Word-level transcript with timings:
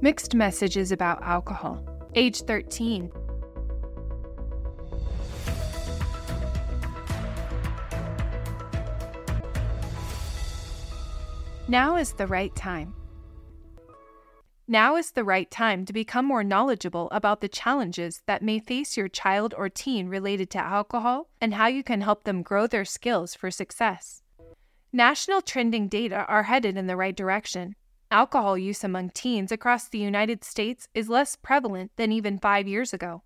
Mixed 0.00 0.34
messages 0.34 0.92
about 0.92 1.22
alcohol. 1.22 1.82
Age 2.14 2.42
13. 2.42 3.10
Now 11.66 11.96
is 11.96 12.12
the 12.12 12.26
right 12.26 12.54
time. 12.54 12.94
Now 14.68 14.96
is 14.96 15.12
the 15.12 15.24
right 15.24 15.50
time 15.50 15.84
to 15.86 15.92
become 15.92 16.26
more 16.26 16.44
knowledgeable 16.44 17.08
about 17.10 17.40
the 17.40 17.48
challenges 17.48 18.22
that 18.26 18.42
may 18.42 18.58
face 18.58 18.96
your 18.96 19.08
child 19.08 19.54
or 19.56 19.68
teen 19.68 20.08
related 20.08 20.50
to 20.50 20.58
alcohol 20.58 21.28
and 21.40 21.54
how 21.54 21.66
you 21.66 21.82
can 21.82 22.00
help 22.00 22.24
them 22.24 22.42
grow 22.42 22.66
their 22.66 22.84
skills 22.84 23.34
for 23.34 23.50
success. 23.50 24.22
National 24.92 25.40
trending 25.40 25.88
data 25.88 26.24
are 26.28 26.44
headed 26.44 26.76
in 26.76 26.86
the 26.86 26.96
right 26.96 27.16
direction. 27.16 27.74
Alcohol 28.10 28.56
use 28.56 28.84
among 28.84 29.10
teens 29.10 29.50
across 29.50 29.88
the 29.88 29.98
United 29.98 30.44
States 30.44 30.88
is 30.94 31.08
less 31.08 31.36
prevalent 31.36 31.90
than 31.96 32.12
even 32.12 32.38
five 32.38 32.68
years 32.68 32.92
ago. 32.92 33.22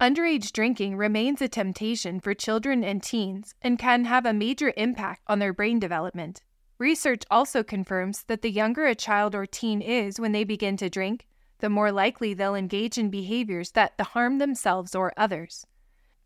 Underage 0.00 0.52
drinking 0.52 0.96
remains 0.96 1.40
a 1.40 1.48
temptation 1.48 2.20
for 2.20 2.34
children 2.34 2.84
and 2.84 3.02
teens 3.02 3.54
and 3.62 3.78
can 3.78 4.04
have 4.04 4.26
a 4.26 4.32
major 4.32 4.72
impact 4.76 5.22
on 5.26 5.38
their 5.38 5.52
brain 5.52 5.78
development. 5.78 6.42
Research 6.78 7.22
also 7.30 7.62
confirms 7.62 8.24
that 8.24 8.42
the 8.42 8.50
younger 8.50 8.86
a 8.86 8.94
child 8.94 9.34
or 9.34 9.46
teen 9.46 9.80
is 9.80 10.20
when 10.20 10.32
they 10.32 10.44
begin 10.44 10.76
to 10.76 10.90
drink, 10.90 11.26
the 11.60 11.70
more 11.70 11.90
likely 11.90 12.34
they'll 12.34 12.54
engage 12.54 12.98
in 12.98 13.08
behaviors 13.08 13.70
that 13.72 13.98
harm 13.98 14.36
themselves 14.36 14.94
or 14.94 15.12
others. 15.16 15.66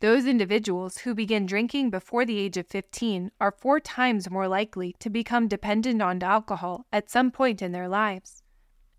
Those 0.01 0.25
individuals 0.25 0.99
who 0.99 1.15
begin 1.15 1.45
drinking 1.45 1.91
before 1.91 2.25
the 2.25 2.39
age 2.39 2.57
of 2.57 2.67
15 2.67 3.33
are 3.39 3.53
four 3.53 3.81
times 3.81 4.31
more 4.31 4.49
likely 4.49 4.97
to 4.99 5.11
become 5.11 5.47
dependent 5.47 6.01
on 6.01 6.23
alcohol 6.23 6.87
at 6.91 7.11
some 7.11 7.31
point 7.31 7.61
in 7.61 7.73
their 7.73 7.87
lives. 7.87 8.43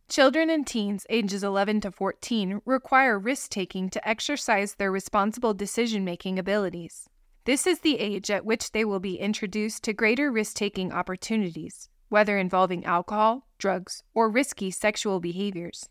Children 0.10 0.52
and 0.52 0.68
teens 0.68 1.08
ages 1.10 1.44
11 1.44 1.82
to 1.82 1.92
14 1.92 2.62
require 2.66 3.18
risk 3.18 3.50
taking 3.50 3.90
to 3.90 4.08
exercise 4.08 4.76
their 4.76 4.92
responsible 4.92 5.56
decision 5.56 6.06
making 6.06 6.38
abilities. 6.38 7.10
This 7.46 7.66
is 7.66 7.80
the 7.80 7.98
age 7.98 8.30
at 8.30 8.46
which 8.46 8.72
they 8.72 8.86
will 8.86 9.00
be 9.00 9.16
introduced 9.16 9.82
to 9.86 9.94
greater 9.94 10.32
risk 10.32 10.56
taking 10.56 10.92
opportunities, 10.92 11.90
whether 12.10 12.38
involving 12.38 12.86
alcohol, 12.86 13.48
drugs, 13.58 14.04
or 14.14 14.30
risky 14.30 14.70
sexual 14.70 15.20
behaviors. 15.20 15.90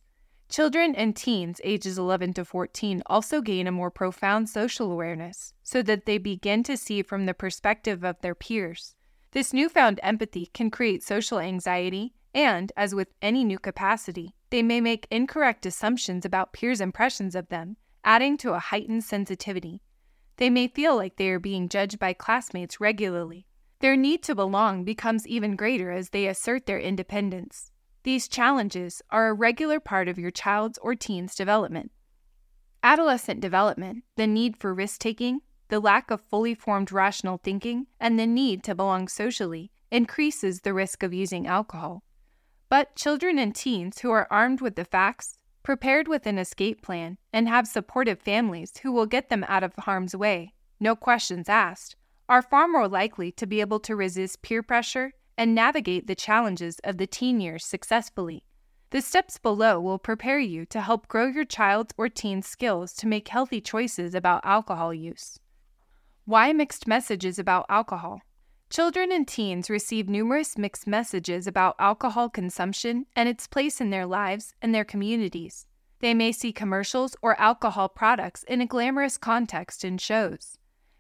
Children 0.50 0.96
and 0.96 1.14
teens 1.14 1.60
ages 1.62 1.96
11 1.96 2.34
to 2.34 2.44
14 2.44 3.04
also 3.06 3.40
gain 3.40 3.68
a 3.68 3.72
more 3.72 3.90
profound 3.90 4.48
social 4.48 4.90
awareness 4.90 5.52
so 5.62 5.80
that 5.82 6.06
they 6.06 6.18
begin 6.18 6.64
to 6.64 6.76
see 6.76 7.02
from 7.02 7.26
the 7.26 7.34
perspective 7.34 8.02
of 8.02 8.20
their 8.20 8.34
peers. 8.34 8.96
This 9.30 9.52
newfound 9.52 10.00
empathy 10.02 10.46
can 10.46 10.72
create 10.72 11.04
social 11.04 11.38
anxiety, 11.38 12.14
and, 12.34 12.72
as 12.76 12.96
with 12.96 13.14
any 13.22 13.44
new 13.44 13.60
capacity, 13.60 14.34
they 14.50 14.60
may 14.60 14.80
make 14.80 15.06
incorrect 15.08 15.66
assumptions 15.66 16.24
about 16.24 16.52
peers' 16.52 16.80
impressions 16.80 17.36
of 17.36 17.48
them, 17.48 17.76
adding 18.02 18.36
to 18.38 18.54
a 18.54 18.58
heightened 18.58 19.04
sensitivity. 19.04 19.80
They 20.38 20.50
may 20.50 20.66
feel 20.66 20.96
like 20.96 21.16
they 21.16 21.28
are 21.28 21.38
being 21.38 21.68
judged 21.68 22.00
by 22.00 22.12
classmates 22.12 22.80
regularly. 22.80 23.46
Their 23.78 23.94
need 23.94 24.24
to 24.24 24.34
belong 24.34 24.82
becomes 24.82 25.28
even 25.28 25.54
greater 25.54 25.92
as 25.92 26.08
they 26.08 26.26
assert 26.26 26.66
their 26.66 26.80
independence. 26.80 27.70
These 28.02 28.28
challenges 28.28 29.02
are 29.10 29.28
a 29.28 29.34
regular 29.34 29.78
part 29.78 30.08
of 30.08 30.18
your 30.18 30.30
child's 30.30 30.78
or 30.78 30.94
teen's 30.94 31.34
development. 31.34 31.92
Adolescent 32.82 33.40
development, 33.40 34.04
the 34.16 34.26
need 34.26 34.56
for 34.56 34.72
risk 34.72 35.00
taking, 35.00 35.40
the 35.68 35.80
lack 35.80 36.10
of 36.10 36.20
fully 36.20 36.54
formed 36.54 36.92
rational 36.92 37.38
thinking, 37.42 37.86
and 38.00 38.18
the 38.18 38.26
need 38.26 38.64
to 38.64 38.74
belong 38.74 39.06
socially 39.06 39.70
increases 39.90 40.60
the 40.60 40.72
risk 40.72 41.02
of 41.02 41.12
using 41.12 41.46
alcohol. 41.46 42.02
But 42.70 42.96
children 42.96 43.38
and 43.38 43.54
teens 43.54 43.98
who 43.98 44.10
are 44.10 44.26
armed 44.30 44.60
with 44.62 44.76
the 44.76 44.84
facts, 44.84 45.36
prepared 45.62 46.08
with 46.08 46.26
an 46.26 46.38
escape 46.38 46.80
plan, 46.82 47.18
and 47.32 47.48
have 47.48 47.68
supportive 47.68 48.20
families 48.20 48.72
who 48.82 48.92
will 48.92 49.06
get 49.06 49.28
them 49.28 49.44
out 49.46 49.62
of 49.62 49.74
harm's 49.80 50.16
way, 50.16 50.54
no 50.80 50.96
questions 50.96 51.48
asked, 51.48 51.96
are 52.28 52.40
far 52.40 52.66
more 52.66 52.88
likely 52.88 53.30
to 53.32 53.46
be 53.46 53.60
able 53.60 53.80
to 53.80 53.94
resist 53.94 54.40
peer 54.40 54.62
pressure 54.62 55.12
and 55.36 55.54
navigate 55.54 56.06
the 56.06 56.14
challenges 56.14 56.78
of 56.84 56.98
the 56.98 57.06
teen 57.06 57.40
years 57.40 57.64
successfully. 57.64 58.44
The 58.90 59.00
steps 59.00 59.38
below 59.38 59.80
will 59.80 59.98
prepare 59.98 60.40
you 60.40 60.66
to 60.66 60.80
help 60.80 61.08
grow 61.08 61.26
your 61.26 61.44
child's 61.44 61.94
or 61.96 62.08
teen's 62.08 62.46
skills 62.46 62.92
to 62.94 63.06
make 63.06 63.28
healthy 63.28 63.60
choices 63.60 64.14
about 64.14 64.44
alcohol 64.44 64.92
use. 64.92 65.38
Why 66.24 66.52
mixed 66.52 66.86
messages 66.86 67.38
about 67.38 67.66
alcohol? 67.68 68.20
Children 68.70 69.10
and 69.10 69.26
teens 69.26 69.68
receive 69.68 70.08
numerous 70.08 70.56
mixed 70.56 70.86
messages 70.86 71.48
about 71.48 71.74
alcohol 71.80 72.28
consumption 72.28 73.06
and 73.16 73.28
its 73.28 73.48
place 73.48 73.80
in 73.80 73.90
their 73.90 74.06
lives 74.06 74.54
and 74.62 74.72
their 74.72 74.84
communities. 74.84 75.66
They 75.98 76.14
may 76.14 76.30
see 76.30 76.52
commercials 76.52 77.16
or 77.20 77.38
alcohol 77.40 77.88
products 77.88 78.44
in 78.44 78.60
a 78.60 78.66
glamorous 78.66 79.18
context 79.18 79.84
in 79.84 79.98
shows. 79.98 80.56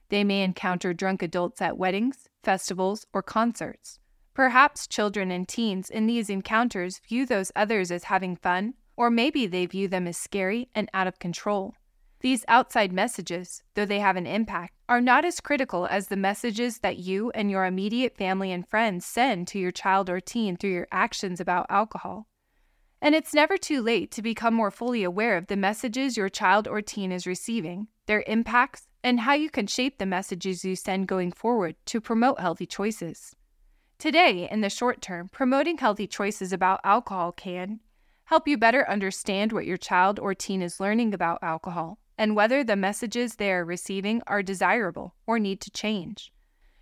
They 0.08 0.24
may 0.24 0.42
encounter 0.42 0.92
drunk 0.92 1.22
adults 1.22 1.62
at 1.62 1.78
weddings, 1.78 2.28
festivals, 2.42 3.06
or 3.12 3.22
concerts. 3.22 3.99
Perhaps 4.40 4.86
children 4.86 5.30
and 5.30 5.46
teens 5.46 5.90
in 5.90 6.06
these 6.06 6.30
encounters 6.30 6.98
view 7.06 7.26
those 7.26 7.52
others 7.54 7.90
as 7.90 8.04
having 8.04 8.36
fun, 8.36 8.72
or 8.96 9.10
maybe 9.10 9.46
they 9.46 9.66
view 9.66 9.86
them 9.86 10.06
as 10.06 10.16
scary 10.16 10.70
and 10.74 10.88
out 10.94 11.06
of 11.06 11.18
control. 11.18 11.74
These 12.20 12.46
outside 12.48 12.90
messages, 12.90 13.62
though 13.74 13.84
they 13.84 13.98
have 13.98 14.16
an 14.16 14.26
impact, 14.26 14.72
are 14.88 15.02
not 15.02 15.26
as 15.26 15.40
critical 15.40 15.84
as 15.84 16.08
the 16.08 16.16
messages 16.16 16.78
that 16.78 16.96
you 16.96 17.30
and 17.32 17.50
your 17.50 17.66
immediate 17.66 18.16
family 18.16 18.50
and 18.50 18.66
friends 18.66 19.04
send 19.04 19.46
to 19.48 19.58
your 19.58 19.72
child 19.72 20.08
or 20.08 20.20
teen 20.20 20.56
through 20.56 20.72
your 20.72 20.88
actions 20.90 21.38
about 21.38 21.66
alcohol. 21.68 22.26
And 23.02 23.14
it's 23.14 23.34
never 23.34 23.58
too 23.58 23.82
late 23.82 24.10
to 24.12 24.22
become 24.22 24.54
more 24.54 24.70
fully 24.70 25.04
aware 25.04 25.36
of 25.36 25.48
the 25.48 25.56
messages 25.56 26.16
your 26.16 26.30
child 26.30 26.66
or 26.66 26.80
teen 26.80 27.12
is 27.12 27.26
receiving, 27.26 27.88
their 28.06 28.24
impacts, 28.26 28.88
and 29.04 29.20
how 29.20 29.34
you 29.34 29.50
can 29.50 29.66
shape 29.66 29.98
the 29.98 30.06
messages 30.06 30.64
you 30.64 30.76
send 30.76 31.08
going 31.08 31.30
forward 31.30 31.76
to 31.84 32.00
promote 32.00 32.40
healthy 32.40 32.64
choices. 32.64 33.36
Today, 34.00 34.48
in 34.50 34.62
the 34.62 34.70
short 34.70 35.02
term, 35.02 35.28
promoting 35.28 35.76
healthy 35.76 36.06
choices 36.06 36.54
about 36.54 36.80
alcohol 36.84 37.32
can 37.32 37.80
help 38.24 38.48
you 38.48 38.56
better 38.56 38.88
understand 38.88 39.52
what 39.52 39.66
your 39.66 39.76
child 39.76 40.18
or 40.18 40.34
teen 40.34 40.62
is 40.62 40.80
learning 40.80 41.12
about 41.12 41.38
alcohol 41.42 41.98
and 42.16 42.34
whether 42.34 42.64
the 42.64 42.76
messages 42.76 43.34
they 43.34 43.52
are 43.52 43.62
receiving 43.62 44.22
are 44.26 44.42
desirable 44.42 45.14
or 45.26 45.38
need 45.38 45.60
to 45.60 45.70
change. 45.70 46.32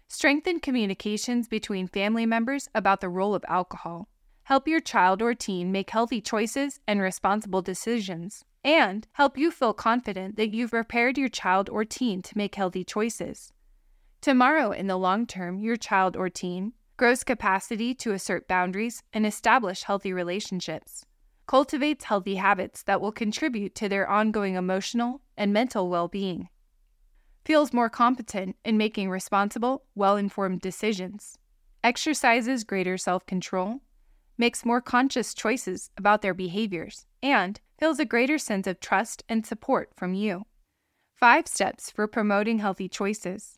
Strengthen 0.07 0.61
communications 0.61 1.49
between 1.49 1.89
family 1.89 2.25
members 2.25 2.69
about 2.73 3.01
the 3.01 3.09
role 3.09 3.35
of 3.35 3.45
alcohol. 3.49 4.09
Help 4.45 4.69
your 4.69 4.81
child 4.81 5.21
or 5.21 5.35
teen 5.35 5.73
make 5.73 5.91
healthy 5.91 6.21
choices 6.21 6.79
and 6.87 7.01
responsible 7.01 7.63
decisions, 7.63 8.45
and 8.63 9.09
help 9.15 9.37
you 9.37 9.51
feel 9.51 9.73
confident 9.73 10.37
that 10.37 10.55
you've 10.55 10.71
prepared 10.71 11.19
your 11.19 11.29
child 11.29 11.69
or 11.69 11.85
teen 11.85 12.23
to 12.23 12.39
make 12.39 12.55
healthy 12.55 12.85
choices. 12.85 13.53
Tomorrow, 14.21 14.71
in 14.71 14.87
the 14.87 14.97
long 14.97 15.27
term, 15.27 15.59
your 15.59 15.77
child 15.77 16.17
or 16.17 16.29
teen 16.29 16.75
grows 16.99 17.25
capacity 17.25 17.95
to 17.95 18.13
assert 18.13 18.47
boundaries 18.47 19.03
and 19.15 19.25
establish 19.25 19.85
healthy 19.85 20.13
relationships 20.13 21.07
cultivates 21.49 22.05
healthy 22.05 22.37
habits 22.37 22.85
that 22.85 23.01
will 23.01 23.11
contribute 23.11 23.75
to 23.75 23.89
their 23.89 24.09
ongoing 24.09 24.55
emotional 24.55 25.23
and 25.37 25.53
mental 25.53 25.89
well 25.89 26.07
being, 26.07 26.49
feels 27.45 27.73
more 27.73 27.89
competent 27.89 28.55
in 28.65 28.77
making 28.77 29.09
responsible, 29.09 29.83
well 29.95 30.17
informed 30.17 30.61
decisions, 30.61 31.39
exercises 31.83 32.63
greater 32.63 32.99
self 32.99 33.25
control, 33.27 33.81
makes 34.37 34.67
more 34.67 34.83
conscious 34.83 35.35
choices 35.35 35.91
about 35.97 36.21
their 36.21 36.35
behaviors, 36.35 37.07
and 37.23 37.61
feels 37.79 37.99
a 37.99 38.05
greater 38.05 38.39
sense 38.39 38.67
of 38.67 38.79
trust 38.79 39.25
and 39.29 39.47
support 39.47 39.91
from 39.97 40.13
you. 40.15 40.45
Five 41.15 41.49
steps 41.49 41.91
for 41.91 42.07
promoting 42.07 42.59
healthy 42.59 42.89
choices. 42.89 43.58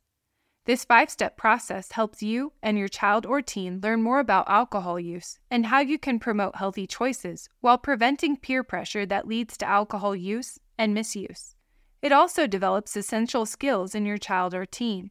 This 0.66 0.84
five 0.84 1.10
step 1.10 1.36
process 1.36 1.92
helps 1.92 2.22
you 2.22 2.52
and 2.62 2.78
your 2.78 2.88
child 2.88 3.26
or 3.26 3.42
teen 3.42 3.80
learn 3.82 4.02
more 4.02 4.20
about 4.20 4.48
alcohol 4.48 5.00
use 5.00 5.38
and 5.50 5.66
how 5.66 5.80
you 5.80 5.98
can 5.98 6.18
promote 6.18 6.56
healthy 6.56 6.86
choices 6.86 7.48
while 7.60 7.78
preventing 7.78 8.36
peer 8.36 8.62
pressure 8.62 9.06
that 9.06 9.26
leads 9.26 9.56
to 9.58 9.68
alcohol 9.68 10.14
use 10.14 10.58
and 10.78 10.94
misuse. 10.94 11.54
It 12.02 12.12
also 12.12 12.46
develops 12.46 12.96
essential 12.96 13.46
skills 13.46 13.94
in 13.94 14.06
your 14.06 14.18
child 14.18 14.54
or 14.54 14.66
teen. 14.66 15.10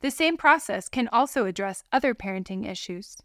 The 0.00 0.10
same 0.10 0.36
process 0.36 0.88
can 0.88 1.08
also 1.08 1.46
address 1.46 1.84
other 1.92 2.14
parenting 2.14 2.68
issues. 2.68 3.16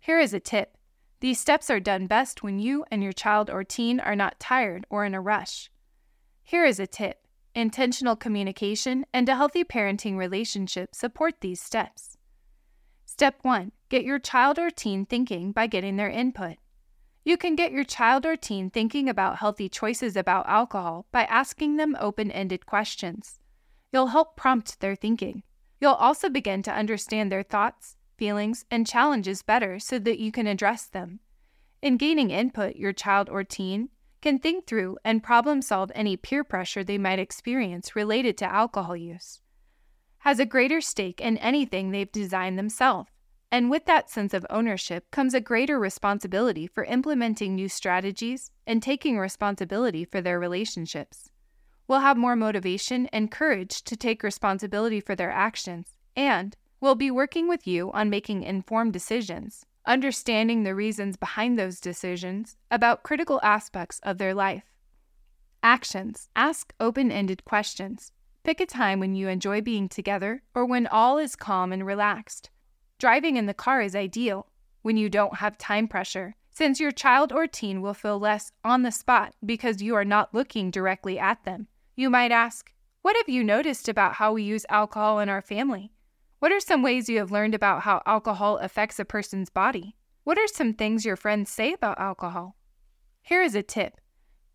Here 0.00 0.20
is 0.20 0.32
a 0.32 0.40
tip 0.40 0.78
these 1.20 1.40
steps 1.40 1.68
are 1.68 1.80
done 1.80 2.06
best 2.06 2.44
when 2.44 2.60
you 2.60 2.84
and 2.92 3.02
your 3.02 3.12
child 3.12 3.50
or 3.50 3.64
teen 3.64 3.98
are 3.98 4.14
not 4.14 4.38
tired 4.38 4.86
or 4.88 5.04
in 5.04 5.14
a 5.14 5.20
rush. 5.20 5.68
Here 6.44 6.64
is 6.64 6.78
a 6.78 6.86
tip 6.86 7.26
Intentional 7.58 8.14
communication 8.14 9.04
and 9.12 9.28
a 9.28 9.34
healthy 9.34 9.64
parenting 9.64 10.16
relationship 10.16 10.94
support 10.94 11.40
these 11.40 11.60
steps. 11.60 12.16
Step 13.04 13.34
1 13.42 13.72
Get 13.88 14.04
your 14.04 14.20
child 14.20 14.60
or 14.60 14.70
teen 14.70 15.04
thinking 15.04 15.50
by 15.50 15.66
getting 15.66 15.96
their 15.96 16.08
input. 16.08 16.58
You 17.24 17.36
can 17.36 17.56
get 17.56 17.72
your 17.72 17.82
child 17.82 18.24
or 18.24 18.36
teen 18.36 18.70
thinking 18.70 19.08
about 19.08 19.38
healthy 19.38 19.68
choices 19.68 20.14
about 20.14 20.48
alcohol 20.48 21.08
by 21.10 21.24
asking 21.24 21.78
them 21.78 21.96
open 21.98 22.30
ended 22.30 22.64
questions. 22.64 23.40
You'll 23.92 24.14
help 24.14 24.36
prompt 24.36 24.78
their 24.78 24.94
thinking. 24.94 25.42
You'll 25.80 25.94
also 25.94 26.28
begin 26.28 26.62
to 26.62 26.72
understand 26.72 27.32
their 27.32 27.42
thoughts, 27.42 27.96
feelings, 28.16 28.66
and 28.70 28.86
challenges 28.86 29.42
better 29.42 29.80
so 29.80 29.98
that 29.98 30.20
you 30.20 30.30
can 30.30 30.46
address 30.46 30.86
them. 30.86 31.18
In 31.82 31.96
gaining 31.96 32.30
input, 32.30 32.76
your 32.76 32.92
child 32.92 33.28
or 33.28 33.42
teen 33.42 33.88
can 34.20 34.38
think 34.38 34.66
through 34.66 34.98
and 35.04 35.22
problem 35.22 35.62
solve 35.62 35.92
any 35.94 36.16
peer 36.16 36.42
pressure 36.44 36.82
they 36.82 36.98
might 36.98 37.18
experience 37.18 37.94
related 37.94 38.36
to 38.38 38.52
alcohol 38.52 38.96
use, 38.96 39.40
has 40.18 40.38
a 40.38 40.46
greater 40.46 40.80
stake 40.80 41.20
in 41.20 41.36
anything 41.38 41.90
they've 41.90 42.12
designed 42.12 42.58
themselves. 42.58 43.10
And 43.50 43.70
with 43.70 43.86
that 43.86 44.10
sense 44.10 44.34
of 44.34 44.44
ownership 44.50 45.10
comes 45.10 45.32
a 45.32 45.40
greater 45.40 45.78
responsibility 45.78 46.66
for 46.66 46.84
implementing 46.84 47.54
new 47.54 47.68
strategies 47.68 48.50
and 48.66 48.82
taking 48.82 49.18
responsibility 49.18 50.04
for 50.04 50.20
their 50.20 50.38
relationships. 50.38 51.30
Will 51.86 52.00
have 52.00 52.18
more 52.18 52.36
motivation 52.36 53.06
and 53.06 53.30
courage 53.30 53.82
to 53.84 53.96
take 53.96 54.22
responsibility 54.22 55.00
for 55.00 55.16
their 55.16 55.30
actions, 55.30 55.94
and 56.14 56.56
will 56.80 56.94
be 56.94 57.10
working 57.10 57.48
with 57.48 57.66
you 57.66 57.90
on 57.92 58.10
making 58.10 58.42
informed 58.42 58.92
decisions 58.92 59.64
understanding 59.88 60.62
the 60.62 60.74
reasons 60.74 61.16
behind 61.16 61.58
those 61.58 61.80
decisions 61.80 62.56
about 62.70 63.02
critical 63.02 63.40
aspects 63.42 63.98
of 64.04 64.18
their 64.18 64.34
life. 64.34 64.64
Actions 65.62 66.28
Ask 66.36 66.72
open 66.78 67.10
ended 67.10 67.44
questions. 67.44 68.12
Pick 68.44 68.60
a 68.60 68.66
time 68.66 69.00
when 69.00 69.14
you 69.14 69.28
enjoy 69.28 69.60
being 69.60 69.88
together 69.88 70.42
or 70.54 70.64
when 70.64 70.86
all 70.86 71.18
is 71.18 71.34
calm 71.34 71.72
and 71.72 71.84
relaxed. 71.84 72.50
Driving 72.98 73.36
in 73.36 73.46
the 73.46 73.54
car 73.54 73.80
is 73.80 73.96
ideal 73.96 74.46
when 74.82 74.96
you 74.96 75.08
don't 75.08 75.36
have 75.36 75.58
time 75.58 75.88
pressure, 75.88 76.36
since 76.50 76.80
your 76.80 76.92
child 76.92 77.32
or 77.32 77.46
teen 77.46 77.80
will 77.80 77.94
feel 77.94 78.18
less 78.18 78.52
on 78.64 78.82
the 78.82 78.92
spot 78.92 79.34
because 79.44 79.82
you 79.82 79.94
are 79.94 80.04
not 80.04 80.34
looking 80.34 80.70
directly 80.70 81.18
at 81.18 81.44
them. 81.44 81.66
You 81.96 82.10
might 82.10 82.30
ask, 82.30 82.72
What 83.02 83.16
have 83.16 83.28
you 83.28 83.42
noticed 83.42 83.88
about 83.88 84.14
how 84.14 84.32
we 84.32 84.42
use 84.42 84.66
alcohol 84.68 85.18
in 85.18 85.28
our 85.28 85.42
family? 85.42 85.92
What 86.38 86.52
are 86.52 86.60
some 86.60 86.82
ways 86.82 87.08
you 87.08 87.18
have 87.18 87.32
learned 87.32 87.54
about 87.54 87.82
how 87.82 88.00
alcohol 88.06 88.58
affects 88.58 89.00
a 89.00 89.04
person's 89.04 89.50
body? 89.50 89.96
What 90.22 90.38
are 90.38 90.46
some 90.46 90.72
things 90.72 91.04
your 91.04 91.16
friends 91.16 91.50
say 91.50 91.72
about 91.72 91.98
alcohol? 91.98 92.54
Here 93.22 93.42
is 93.42 93.54
a 93.54 93.62
tip 93.62 94.00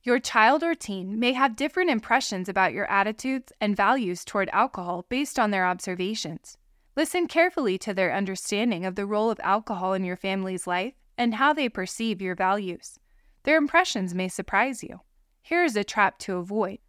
your 0.04 0.20
child 0.20 0.64
or 0.64 0.76
teen 0.76 1.18
may 1.18 1.32
have 1.32 1.56
different 1.56 1.90
impressions 1.90 2.50
about 2.50 2.74
your 2.74 2.90
attitudes 2.92 3.54
and 3.62 3.76
values 3.76 4.26
toward 4.26 4.50
alcohol 4.52 5.06
based 5.08 5.40
on 5.40 5.52
their 5.52 5.66
observations. 5.66 6.58
Listen 6.98 7.26
carefully 7.26 7.78
to 7.78 7.94
their 7.94 8.14
understanding 8.14 8.86
of 8.86 8.96
the 8.96 9.06
role 9.06 9.32
of 9.32 9.40
alcohol 9.42 9.94
in 9.94 10.04
your 10.04 10.18
family's 10.18 10.68
life 10.68 10.94
and 11.18 11.36
how 11.36 11.54
they 11.54 11.70
perceive 11.70 12.22
your 12.22 12.36
values. 12.36 13.00
Their 13.44 13.58
impressions 13.58 14.14
may 14.14 14.28
surprise 14.28 14.84
you. 14.84 15.00
Here 15.42 15.64
is 15.64 15.78
a 15.78 15.86
trap 15.86 16.20
to 16.20 16.36
avoid. 16.36 16.80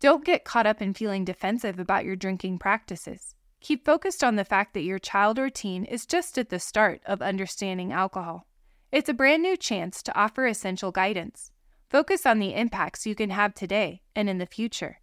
Don't 0.00 0.24
get 0.24 0.44
caught 0.44 0.66
up 0.66 0.82
in 0.82 0.94
feeling 0.94 1.24
defensive 1.24 1.78
about 1.78 2.04
your 2.04 2.16
drinking 2.16 2.58
practices. 2.58 3.36
Keep 3.60 3.84
focused 3.84 4.22
on 4.22 4.36
the 4.36 4.44
fact 4.44 4.72
that 4.74 4.82
your 4.82 4.98
child 4.98 5.38
or 5.38 5.50
teen 5.50 5.84
is 5.84 6.06
just 6.06 6.38
at 6.38 6.48
the 6.48 6.58
start 6.58 7.00
of 7.04 7.20
understanding 7.20 7.92
alcohol. 7.92 8.46
It's 8.92 9.08
a 9.08 9.14
brand 9.14 9.42
new 9.42 9.56
chance 9.56 10.02
to 10.04 10.18
offer 10.18 10.46
essential 10.46 10.92
guidance. 10.92 11.50
Focus 11.90 12.24
on 12.24 12.38
the 12.38 12.54
impacts 12.54 13.06
you 13.06 13.14
can 13.14 13.30
have 13.30 13.54
today 13.54 14.02
and 14.14 14.28
in 14.28 14.38
the 14.38 14.46
future. 14.46 15.00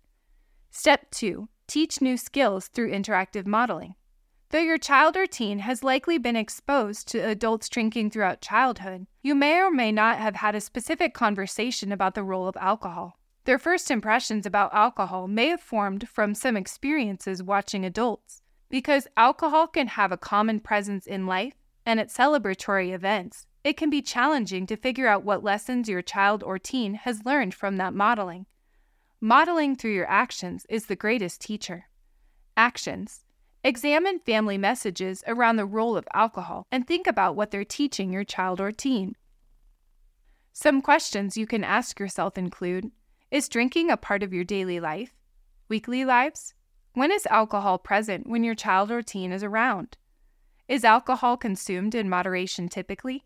Step 0.71 1.11
2 1.11 1.47
Teach 1.67 1.99
new 1.99 2.15
skills 2.15 2.67
through 2.67 2.91
interactive 2.91 3.45
modeling. 3.45 3.95
Though 4.49 4.59
your 4.59 4.77
child 4.77 5.17
or 5.17 5.25
teen 5.25 5.59
has 5.59 5.83
likely 5.83 6.17
been 6.17 6.35
exposed 6.35 7.07
to 7.09 7.19
adults 7.19 7.67
drinking 7.67 8.11
throughout 8.11 8.41
childhood, 8.41 9.07
you 9.21 9.35
may 9.35 9.59
or 9.59 9.71
may 9.71 9.91
not 9.91 10.19
have 10.19 10.35
had 10.35 10.55
a 10.55 10.61
specific 10.61 11.13
conversation 11.13 11.91
about 11.91 12.13
the 12.13 12.23
role 12.23 12.47
of 12.47 12.55
alcohol. 12.57 13.19
Their 13.45 13.59
first 13.59 13.91
impressions 13.91 14.45
about 14.45 14.73
alcohol 14.73 15.27
may 15.27 15.47
have 15.49 15.61
formed 15.61 16.07
from 16.07 16.33
some 16.35 16.55
experiences 16.55 17.43
watching 17.43 17.83
adults. 17.83 18.41
Because 18.69 19.07
alcohol 19.15 19.67
can 19.67 19.87
have 19.87 20.11
a 20.11 20.17
common 20.17 20.59
presence 20.59 21.05
in 21.05 21.27
life 21.27 21.53
and 21.85 21.99
at 21.99 22.09
celebratory 22.09 22.93
events, 22.93 23.45
it 23.63 23.77
can 23.77 23.89
be 23.89 24.01
challenging 24.01 24.65
to 24.67 24.75
figure 24.75 25.07
out 25.07 25.23
what 25.23 25.43
lessons 25.43 25.87
your 25.87 26.01
child 26.01 26.43
or 26.43 26.59
teen 26.59 26.95
has 26.95 27.25
learned 27.25 27.53
from 27.53 27.77
that 27.77 27.93
modeling. 27.93 28.45
Modeling 29.21 29.75
through 29.75 29.93
your 29.93 30.09
actions 30.09 30.65
is 30.69 30.85
the 30.85 30.95
greatest 30.95 31.41
teacher. 31.41 31.87
Actions 32.57 33.23
Examine 33.63 34.19
family 34.19 34.59
messages 34.59 35.23
around 35.25 35.55
the 35.55 35.65
role 35.65 35.97
of 35.97 36.07
alcohol 36.13 36.67
and 36.71 36.85
think 36.85 37.07
about 37.07 37.35
what 37.35 37.49
they're 37.49 37.65
teaching 37.65 38.13
your 38.13 38.23
child 38.23 38.61
or 38.61 38.71
teen. 38.71 39.15
Some 40.53 40.81
questions 40.81 41.35
you 41.35 41.47
can 41.47 41.63
ask 41.63 41.99
yourself 41.99 42.37
include 42.37 42.91
Is 43.31 43.49
drinking 43.49 43.89
a 43.89 43.97
part 43.97 44.21
of 44.21 44.31
your 44.31 44.43
daily 44.43 44.79
life, 44.79 45.15
weekly 45.67 46.05
lives, 46.05 46.53
when 46.95 47.11
is 47.11 47.27
alcohol 47.27 47.77
present 47.77 48.25
when 48.25 48.43
your 48.43 48.55
child 48.55 48.89
or 48.89 49.01
teen 49.01 49.31
is 49.31 49.43
around? 49.43 49.97
Is 50.67 50.85
alcohol 50.85 51.35
consumed 51.35 51.93
in 51.93 52.09
moderation 52.09 52.69
typically? 52.69 53.25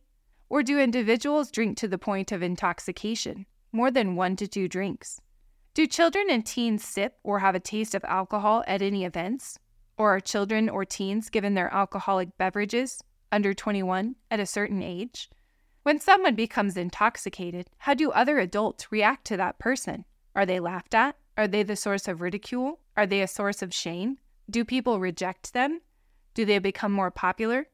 Or 0.50 0.64
do 0.64 0.80
individuals 0.80 1.52
drink 1.52 1.78
to 1.78 1.88
the 1.88 2.00
point 2.00 2.32
of 2.32 2.42
intoxication, 2.42 3.46
more 3.72 3.92
than 3.92 4.16
one 4.16 4.36
to 4.38 4.48
two 4.48 4.68
drinks? 4.68 5.22
Do 5.76 5.86
children 5.86 6.26
and 6.32 6.44
teens 6.44 6.84
sip 6.84 7.20
or 7.24 7.40
have 7.40 7.54
a 7.54 7.60
taste 7.60 7.94
of 7.94 8.04
alcohol 8.06 8.64
at 8.68 8.82
any 8.82 9.06
events? 9.06 9.60
Or 9.98 10.16
are 10.16 10.20
children 10.20 10.68
or 10.68 10.84
teens 10.84 11.30
given 11.30 11.54
their 11.54 11.72
alcoholic 11.72 12.36
beverages, 12.40 13.04
under 13.32 13.54
21, 13.54 14.16
at 14.32 14.40
a 14.40 14.48
certain 14.48 14.82
age? 14.82 15.30
When 15.84 16.00
someone 16.00 16.34
becomes 16.34 16.76
intoxicated, 16.76 17.70
how 17.78 17.94
do 17.94 18.10
other 18.10 18.40
adults 18.40 18.92
react 18.92 19.26
to 19.28 19.38
that 19.38 19.60
person? 19.60 20.06
Are 20.36 20.46
they 20.48 20.60
laughed 20.60 20.96
at? 20.96 21.16
Are 21.40 21.48
they 21.48 21.64
the 21.64 21.78
source 21.78 22.10
of 22.10 22.20
ridicule? 22.20 22.82
Are 22.98 23.08
they 23.08 23.22
a 23.22 23.28
source 23.28 23.62
of 23.62 23.74
shame? 23.74 24.18
Do 24.50 24.66
people 24.66 25.00
reject 25.00 25.54
them? 25.54 25.80
Do 26.34 26.44
they 26.44 26.60
become 26.60 26.92
more 26.92 27.12
popular? 27.12 27.68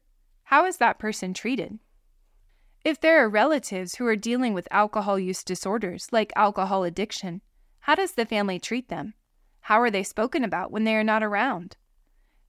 How 0.44 0.68
is 0.68 0.78
that 0.78 1.00
person 1.00 1.34
treated? 1.34 1.80
If 2.84 3.02
there 3.02 3.26
are 3.26 3.28
relatives 3.28 3.96
who 3.96 4.06
are 4.06 4.16
dealing 4.16 4.54
with 4.54 4.68
alcohol 4.70 5.18
use 5.18 5.44
disorders, 5.44 6.10
like 6.12 6.32
alcohol 6.36 6.84
addiction, 6.84 7.42
how 7.80 7.96
does 7.96 8.12
the 8.12 8.28
family 8.28 8.60
treat 8.60 8.90
them? 8.90 9.16
How 9.62 9.82
are 9.82 9.90
they 9.90 10.04
spoken 10.04 10.44
about 10.44 10.70
when 10.70 10.84
they 10.84 10.96
are 10.96 11.04
not 11.04 11.24
around? 11.24 11.76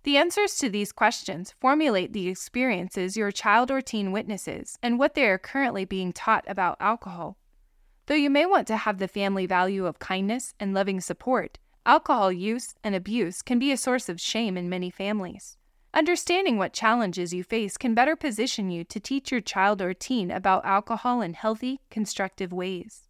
The 0.02 0.18
answers 0.18 0.58
to 0.58 0.68
these 0.68 0.92
questions 0.92 1.54
formulate 1.58 2.12
the 2.12 2.28
experiences 2.28 3.16
your 3.16 3.32
child 3.32 3.70
or 3.70 3.80
teen 3.80 4.12
witnesses 4.12 4.78
and 4.82 4.98
what 4.98 5.14
they 5.14 5.24
are 5.24 5.38
currently 5.38 5.86
being 5.86 6.12
taught 6.12 6.44
about 6.46 6.76
alcohol. 6.78 7.38
Though 8.06 8.14
you 8.14 8.30
may 8.30 8.46
want 8.46 8.66
to 8.68 8.76
have 8.76 8.98
the 8.98 9.08
family 9.08 9.46
value 9.46 9.86
of 9.86 9.98
kindness 9.98 10.54
and 10.60 10.72
loving 10.72 11.00
support, 11.00 11.58
Alcohol 11.86 12.32
use 12.32 12.74
and 12.82 12.96
abuse 12.96 13.42
can 13.42 13.60
be 13.60 13.70
a 13.70 13.76
source 13.76 14.08
of 14.08 14.20
shame 14.20 14.56
in 14.56 14.68
many 14.68 14.90
families. 14.90 15.56
Understanding 15.94 16.58
what 16.58 16.72
challenges 16.72 17.32
you 17.32 17.44
face 17.44 17.76
can 17.76 17.94
better 17.94 18.16
position 18.16 18.70
you 18.70 18.82
to 18.82 18.98
teach 18.98 19.30
your 19.30 19.40
child 19.40 19.80
or 19.80 19.94
teen 19.94 20.32
about 20.32 20.66
alcohol 20.66 21.20
in 21.20 21.34
healthy, 21.34 21.80
constructive 21.88 22.52
ways. 22.52 23.02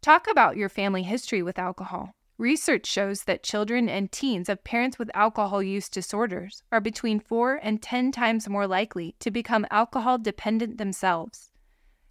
Talk 0.00 0.28
about 0.30 0.56
your 0.56 0.68
family 0.68 1.02
history 1.02 1.42
with 1.42 1.58
alcohol. 1.58 2.12
Research 2.38 2.86
shows 2.86 3.24
that 3.24 3.42
children 3.42 3.88
and 3.88 4.12
teens 4.12 4.48
of 4.48 4.62
parents 4.62 4.96
with 4.96 5.10
alcohol 5.12 5.60
use 5.60 5.88
disorders 5.88 6.62
are 6.70 6.80
between 6.80 7.18
4 7.18 7.58
and 7.60 7.82
10 7.82 8.12
times 8.12 8.48
more 8.48 8.68
likely 8.68 9.16
to 9.18 9.32
become 9.32 9.66
alcohol 9.72 10.18
dependent 10.18 10.78
themselves. 10.78 11.47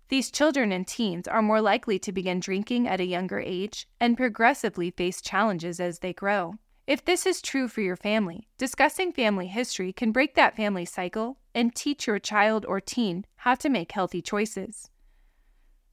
These 0.09 0.31
children 0.31 0.71
and 0.71 0.87
teens 0.87 1.27
are 1.27 1.41
more 1.41 1.59
likely 1.59 1.99
to 1.99 2.13
begin 2.13 2.39
drinking 2.39 2.87
at 2.87 3.01
a 3.01 3.05
younger 3.05 3.39
age 3.39 3.87
and 3.99 4.15
progressively 4.15 4.91
face 4.91 5.21
challenges 5.21 5.79
as 5.79 5.99
they 5.99 6.13
grow. 6.13 6.55
If 6.85 7.03
this 7.03 7.25
is 7.25 7.41
true 7.41 7.67
for 7.67 7.81
your 7.81 7.97
family, 7.97 8.47
discussing 8.57 9.11
family 9.11 9.47
history 9.47 9.91
can 9.91 10.13
break 10.13 10.35
that 10.35 10.55
family 10.55 10.85
cycle 10.85 11.37
and 11.53 11.75
teach 11.75 12.07
your 12.07 12.19
child 12.19 12.65
or 12.65 12.79
teen 12.79 13.25
how 13.37 13.55
to 13.55 13.67
make 13.67 13.91
healthy 13.91 14.21
choices. 14.21 14.89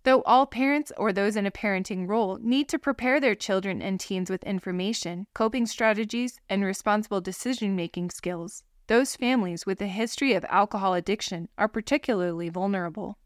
Though 0.05 0.23
all 0.23 0.47
parents 0.47 0.93
or 0.97 1.13
those 1.13 1.35
in 1.35 1.47
a 1.47 1.51
parenting 1.51 2.07
role 2.07 2.39
need 2.41 2.69
to 2.69 2.79
prepare 2.79 3.19
their 3.19 3.35
children 3.35 3.83
and 3.83 3.99
teens 3.99 4.31
with 4.31 4.45
information, 4.45 5.27
coping 5.35 5.67
strategies, 5.67 6.39
and 6.49 6.63
responsible 6.63 7.21
decision 7.21 7.75
making 7.75 8.11
skills, 8.11 8.63
those 8.87 9.17
families 9.17 9.67
with 9.67 9.81
a 9.81 9.87
history 9.89 10.35
of 10.35 10.45
alcohol 10.49 10.95
addiction 10.95 11.49
are 11.59 11.69
particularly 11.69 12.51
vulnerable. 12.51 13.19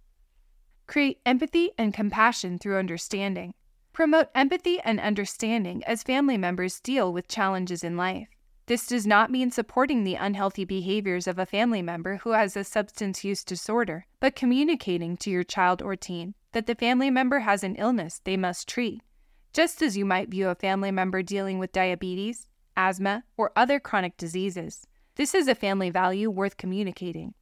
Create 0.89 1.21
empathy 1.27 1.71
and 1.77 1.93
compassion 1.93 2.59
through 2.59 2.79
understanding. 2.79 3.53
Promote 3.93 4.29
empathy 4.35 4.81
and 4.81 4.99
understanding 4.99 5.85
as 5.85 6.03
family 6.03 6.39
members 6.39 6.81
deal 6.81 7.13
with 7.13 7.29
challenges 7.29 7.85
in 7.85 7.99
life. 7.99 8.29
This 8.65 8.87
does 8.87 9.07
not 9.07 9.31
mean 9.31 9.51
supporting 9.51 10.03
the 10.03 10.15
unhealthy 10.15 10.65
behaviors 10.65 11.27
of 11.27 11.39
a 11.39 11.45
family 11.45 11.83
member 11.83 12.17
who 12.17 12.31
has 12.31 12.57
a 12.57 12.65
substance 12.65 13.23
use 13.23 13.45
disorder, 13.45 14.07
but 14.19 14.35
communicating 14.35 15.19
to 15.19 15.31
your 15.31 15.45
child 15.45 15.83
or 15.83 15.95
teen 15.95 16.35
that 16.53 16.67
the 16.67 16.75
family 16.75 17.11
member 17.11 17.41
has 17.41 17.63
an 17.63 17.77
illness 17.77 18.23
they 18.25 18.39
must 18.39 18.67
treat, 18.67 19.03
just 19.53 19.83
as 19.83 19.95
you 19.95 20.07
might 20.07 20.31
view 20.31 20.49
a 20.49 20.55
family 20.55 20.91
member 20.91 21.21
dealing 21.21 21.59
with 21.59 21.71
diabetes, 21.71 22.49
asthma, 22.79 23.25
or 23.37 23.53
other 23.55 23.79
chronic 23.79 24.17
diseases. 24.17 24.87
This 25.17 25.35
is 25.35 25.49
a 25.49 25.55
family 25.55 25.91
value 25.91 26.31
worth 26.31 26.57
communicating. 26.57 27.35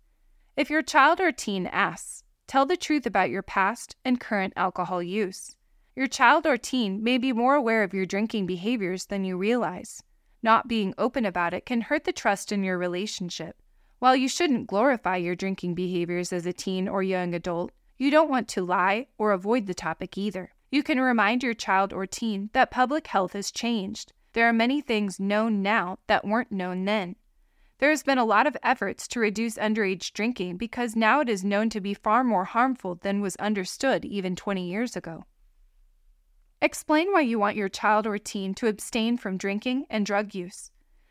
If 0.57 0.69
your 0.69 0.83
child 0.83 1.21
or 1.21 1.31
teen 1.31 1.69
asks, 1.69 2.25
Tell 2.47 2.65
the 2.65 2.77
truth 2.77 3.07
about 3.07 3.31
your 3.31 3.43
past 3.43 3.97
and 4.05 4.21
current 4.21 4.53
alcohol 4.57 5.03
use. 5.03 5.57
Your 5.97 6.07
child 6.07 6.47
or 6.47 6.57
teen 6.57 7.03
may 7.03 7.19
be 7.19 7.33
more 7.33 7.55
aware 7.55 7.83
of 7.83 7.93
your 7.93 8.07
drinking 8.07 8.47
behaviors 8.47 9.07
than 9.07 9.25
you 9.25 9.37
realize. 9.37 10.03
Not 10.43 10.69
being 10.69 10.95
open 10.97 11.25
about 11.25 11.55
it 11.55 11.67
can 11.67 11.81
hurt 11.81 12.05
the 12.05 12.13
trust 12.13 12.53
in 12.53 12.63
your 12.63 12.79
relationship. 12.79 13.57
While 13.99 14.15
you 14.15 14.29
shouldn't 14.29 14.69
glorify 14.69 15.17
your 15.17 15.35
drinking 15.35 15.75
behaviors 15.75 16.33
as 16.33 16.47
a 16.47 16.53
teen 16.53 16.87
or 16.87 17.03
young 17.03 17.35
adult, 17.35 17.73
You 17.99 18.11
don't 18.11 18.29
want 18.29 18.47
to 18.49 18.63
lie 18.63 19.07
or 19.17 19.33
avoid 19.33 19.67
the 19.67 19.75
topic 19.75 20.19
either. 20.19 20.53
You 20.71 20.83
can 20.83 21.01
remind 21.01 21.43
your 21.43 21.55
child 21.55 21.93
or 21.93 22.07
teen 22.07 22.51
that 22.53 22.71
public 22.71 23.07
health 23.07 23.33
has 23.33 23.51
changed. 23.51 24.13
There 24.35 24.47
are 24.47 24.53
many 24.53 24.83
things 24.83 25.19
known 25.19 25.63
now 25.63 25.99
that 26.07 26.27
weren't 26.27 26.53
known 26.53 26.85
then. 26.85 27.17
There 27.79 27.91
has 27.91 28.03
been 28.03 28.19
a 28.19 28.25
lot 28.25 28.47
of 28.47 28.57
efforts 28.63 29.07
to 29.09 29.21
reduce 29.21 29.59
underage 29.59 30.13
drinking 30.13 30.57
because 30.57 30.97
now 30.97 31.21
it 31.21 31.29
is 31.29 31.45
known 31.45 31.69
to 31.71 31.81
be 31.81 31.93
far 31.93 32.25
more 32.25 32.47
harmful 32.47 32.95
than 32.95 33.21
was 33.21 33.37
understood 33.37 34.05
even 34.05 34.35
20 34.35 34.67
years 34.67 34.97
ago. 34.97 35.25
Explain 36.63 37.13
why 37.13 37.21
you 37.21 37.39
want 37.39 37.57
your 37.57 37.69
child 37.69 38.07
or 38.07 38.17
teen 38.17 38.55
to 38.55 38.67
abstain 38.67 39.19
from 39.19 39.37
drinking 39.37 39.85
and 39.91 40.07
drug 40.07 40.35
use. 40.35 40.71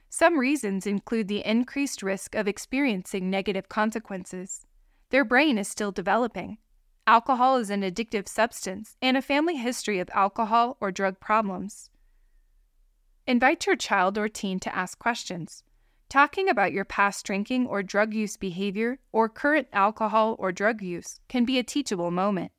Some 0.10 0.40
reasons 0.40 0.88
include 0.88 1.28
the 1.28 1.46
increased 1.46 2.02
risk 2.02 2.34
of 2.34 2.48
experiencing 2.48 3.30
negative 3.30 3.70
consequences. 3.70 4.66
Their 5.12 5.24
brain 5.24 5.60
is 5.60 5.68
still 5.68 5.92
developing. 5.92 6.58
Alcohol 7.06 7.58
is 7.58 7.70
an 7.70 7.84
addictive 7.84 8.28
substance 8.28 8.98
and 9.04 9.16
a 9.16 9.22
family 9.22 9.58
history 9.58 10.00
of 10.00 10.10
alcohol 10.14 10.78
or 10.82 10.92
drug 10.92 11.20
problems. 11.20 11.92
Invite 13.28 13.68
your 13.68 13.76
child 13.76 14.18
or 14.18 14.28
teen 14.28 14.60
to 14.62 14.76
ask 14.76 14.98
questions. 14.98 15.64
Talking 16.10 16.48
about 16.50 16.72
your 16.72 16.86
past 16.86 17.26
drinking 17.26 17.68
or 17.68 17.84
drug 17.84 18.14
use 18.14 18.38
behavior 18.38 19.00
or 19.12 19.28
current 19.28 19.68
alcohol 19.74 20.36
or 20.40 20.52
drug 20.52 20.82
use 20.82 21.20
can 21.28 21.46
be 21.46 21.58
a 21.58 21.64
teachable 21.64 22.12
moment. 22.12 22.52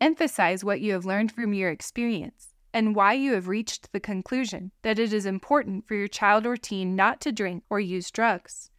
Emphasize 0.00 0.64
what 0.64 0.80
you 0.80 0.92
have 0.92 1.04
learned 1.04 1.32
from 1.32 1.52
your 1.52 1.70
experience 1.70 2.54
and 2.72 2.94
why 2.94 3.12
you 3.12 3.32
have 3.32 3.48
reached 3.48 3.92
the 3.92 4.00
conclusion 4.00 4.72
that 4.82 4.98
it 4.98 5.12
is 5.12 5.26
important 5.26 5.86
for 5.86 5.94
your 5.94 6.08
child 6.08 6.46
or 6.46 6.56
teen 6.56 6.94
not 6.96 7.20
to 7.20 7.32
drink 7.32 7.64
or 7.68 7.80
use 7.80 8.10
drugs. 8.10 8.70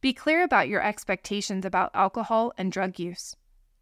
Be 0.00 0.12
clear 0.12 0.42
about 0.42 0.68
your 0.68 0.82
expectations 0.82 1.64
about 1.64 1.90
alcohol 1.94 2.52
and 2.58 2.70
drug 2.70 2.98
use. 2.98 3.36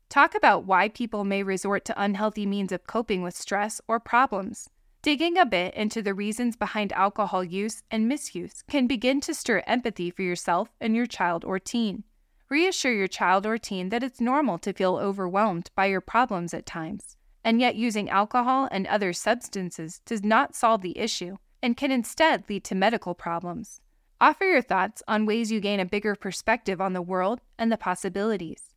Talk 0.09 0.35
about 0.35 0.65
why 0.65 0.89
people 0.89 1.25
may 1.25 1.43
resort 1.43 1.85
to 1.87 2.03
unhealthy 2.03 2.47
means 2.47 2.73
of 2.73 2.87
coping 2.87 3.23
with 3.23 3.37
stress 3.37 3.81
or 3.89 3.99
problems 3.99 4.69
Digging 5.05 5.37
a 5.37 5.45
bit 5.45 5.75
into 5.75 6.01
the 6.01 6.15
reasons 6.15 6.57
behind 6.57 6.91
alcohol 6.95 7.45
use 7.45 7.83
and 7.91 8.09
misuse 8.09 8.63
can 8.71 8.87
begin 8.87 9.21
to 9.21 9.35
stir 9.35 9.63
empathy 9.67 10.11
for 10.11 10.23
yourself 10.23 10.71
and 10.81 10.97
your 10.97 11.05
child 11.05 11.45
or 11.45 11.59
teen. 11.59 12.05
Reassure 12.49 12.95
your 12.95 13.07
child 13.07 13.45
or 13.45 13.59
teen 13.59 13.91
that 13.91 14.03
it's 14.03 14.19
normal 14.19 14.57
to 14.61 14.73
feel 14.73 14.97
overwhelmed 14.97 15.71
by 15.77 15.85
your 15.85 16.01
problems 16.01 16.55
at 16.55 16.65
times, 16.65 17.19
and 17.45 17.61
yet 17.61 17.77
using 17.77 18.09
alcohol 18.09 18.67
and 18.71 18.87
other 18.87 19.13
substances 19.13 20.01
does 20.07 20.25
not 20.25 20.55
solve 20.55 20.81
the 20.81 20.97
issue 20.97 21.37
and 21.63 21.77
can 21.77 21.93
instead 21.93 22.49
lead 22.49 22.65
to 22.65 22.75
medical 22.75 23.15
problems. 23.15 23.83
Offer 24.23 24.47
your 24.47 24.63
thoughts 24.63 25.03
on 25.07 25.27
ways 25.27 25.53
you 25.53 25.61
gain 25.61 25.81
a 25.81 25.85
bigger 25.85 26.15
perspective 26.15 26.81
on 26.81 26.95
the 26.95 27.03
world 27.03 27.43
and 27.59 27.71
the 27.71 27.77
possibilities. 27.77 28.75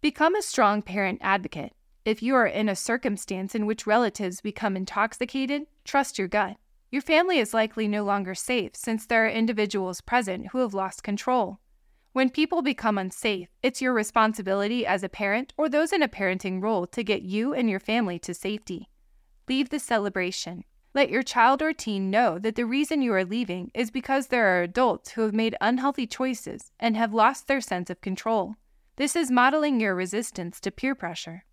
Become 0.00 0.36
a 0.36 0.42
strong 0.42 0.82
parent 0.82 1.18
advocate 1.20 1.72
if 2.04 2.22
you 2.22 2.34
are 2.34 2.46
in 2.46 2.68
a 2.68 2.76
circumstance 2.76 3.54
in 3.54 3.64
which 3.64 3.86
relatives 3.86 4.40
become 4.40 4.76
intoxicated, 4.76 5.66
trust 5.84 6.18
your 6.18 6.28
gut. 6.28 6.56
Your 6.90 7.02
family 7.02 7.38
is 7.38 7.54
likely 7.54 7.86
no 7.86 8.04
longer 8.04 8.34
safe 8.34 8.74
since 8.74 9.06
there 9.06 9.24
are 9.24 9.30
individuals 9.30 10.00
present 10.00 10.48
who 10.48 10.58
have 10.58 10.74
lost 10.74 11.02
control. 11.02 11.60
When 12.12 12.28
people 12.28 12.60
become 12.60 12.98
unsafe, 12.98 13.48
it's 13.62 13.80
your 13.80 13.94
responsibility 13.94 14.84
as 14.84 15.02
a 15.02 15.08
parent 15.08 15.54
or 15.56 15.68
those 15.68 15.92
in 15.92 16.02
a 16.02 16.08
parenting 16.08 16.62
role 16.62 16.86
to 16.88 17.02
get 17.02 17.22
you 17.22 17.54
and 17.54 17.70
your 17.70 17.80
family 17.80 18.18
to 18.18 18.34
safety. 18.34 18.90
Leave 19.48 19.70
the 19.70 19.78
celebration. 19.78 20.64
Let 20.94 21.08
your 21.08 21.22
child 21.22 21.62
or 21.62 21.72
teen 21.72 22.10
know 22.10 22.38
that 22.38 22.56
the 22.56 22.66
reason 22.66 23.00
you 23.00 23.14
are 23.14 23.24
leaving 23.24 23.70
is 23.72 23.90
because 23.90 24.26
there 24.26 24.46
are 24.46 24.62
adults 24.62 25.12
who 25.12 25.22
have 25.22 25.32
made 25.32 25.56
unhealthy 25.60 26.06
choices 26.06 26.72
and 26.78 26.96
have 26.96 27.14
lost 27.14 27.48
their 27.48 27.62
sense 27.62 27.88
of 27.88 28.02
control. 28.02 28.56
This 28.96 29.16
is 29.16 29.30
modeling 29.30 29.80
your 29.80 29.94
resistance 29.94 30.60
to 30.60 30.70
peer 30.70 30.94
pressure. 30.94 31.44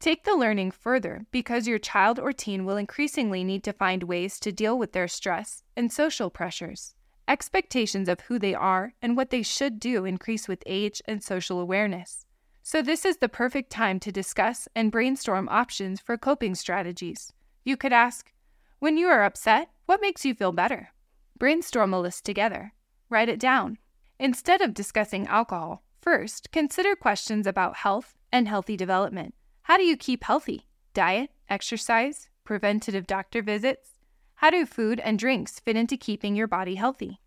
Take 0.00 0.24
the 0.24 0.34
learning 0.34 0.70
further 0.70 1.26
because 1.30 1.68
your 1.68 1.78
child 1.78 2.18
or 2.18 2.32
teen 2.32 2.64
will 2.64 2.78
increasingly 2.78 3.44
need 3.44 3.62
to 3.64 3.74
find 3.74 4.04
ways 4.04 4.40
to 4.40 4.50
deal 4.50 4.78
with 4.78 4.92
their 4.92 5.06
stress 5.06 5.62
and 5.76 5.92
social 5.92 6.30
pressures. 6.30 6.94
Expectations 7.28 8.08
of 8.08 8.20
who 8.22 8.38
they 8.38 8.54
are 8.54 8.94
and 9.02 9.14
what 9.14 9.28
they 9.28 9.42
should 9.42 9.78
do 9.78 10.06
increase 10.06 10.48
with 10.48 10.62
age 10.64 11.02
and 11.04 11.22
social 11.22 11.60
awareness. 11.60 12.24
So, 12.62 12.80
this 12.80 13.04
is 13.04 13.18
the 13.18 13.28
perfect 13.28 13.70
time 13.70 14.00
to 14.00 14.10
discuss 14.10 14.68
and 14.74 14.90
brainstorm 14.90 15.50
options 15.50 16.00
for 16.00 16.16
coping 16.16 16.54
strategies. 16.54 17.34
You 17.62 17.76
could 17.76 17.92
ask, 17.92 18.32
When 18.78 18.96
you 18.96 19.06
are 19.08 19.22
upset, 19.22 19.68
what 19.84 20.00
makes 20.00 20.24
you 20.24 20.34
feel 20.34 20.52
better? 20.52 20.94
Brainstorm 21.38 21.92
a 21.92 22.00
list 22.00 22.24
together. 22.24 22.72
Write 23.10 23.28
it 23.28 23.38
down. 23.38 23.76
Instead 24.18 24.62
of 24.62 24.72
discussing 24.72 25.26
alcohol, 25.26 25.82
first 26.00 26.50
consider 26.52 26.96
questions 26.96 27.46
about 27.46 27.76
health 27.76 28.16
and 28.32 28.48
healthy 28.48 28.78
development. 28.78 29.34
How 29.70 29.76
do 29.76 29.84
you 29.84 29.96
keep 29.96 30.24
healthy? 30.24 30.66
Diet, 30.94 31.30
exercise, 31.48 32.28
preventative 32.42 33.06
doctor 33.06 33.40
visits? 33.40 34.00
How 34.34 34.50
do 34.50 34.66
food 34.66 34.98
and 34.98 35.16
drinks 35.16 35.60
fit 35.60 35.76
into 35.76 35.96
keeping 35.96 36.34
your 36.34 36.48
body 36.48 36.74
healthy? 36.74 37.20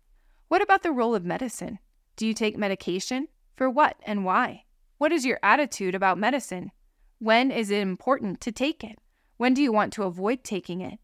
What 0.48 0.60
about 0.60 0.82
the 0.82 0.92
role 0.92 1.14
of 1.14 1.24
medicine? 1.24 1.78
Do 2.16 2.26
you 2.26 2.34
take 2.34 2.58
medication? 2.58 3.28
For 3.56 3.70
what 3.70 3.96
and 4.04 4.26
why? 4.26 4.64
What 4.98 5.10
is 5.10 5.24
your 5.24 5.38
attitude 5.42 5.94
about 5.94 6.18
medicine? 6.18 6.70
When 7.18 7.50
is 7.50 7.70
it 7.70 7.80
important 7.80 8.42
to 8.42 8.52
take 8.52 8.84
it? 8.84 8.98
When 9.38 9.54
do 9.54 9.62
you 9.62 9.72
want 9.72 9.94
to 9.94 10.02
avoid 10.02 10.44
taking 10.44 10.82
it? 10.82 10.98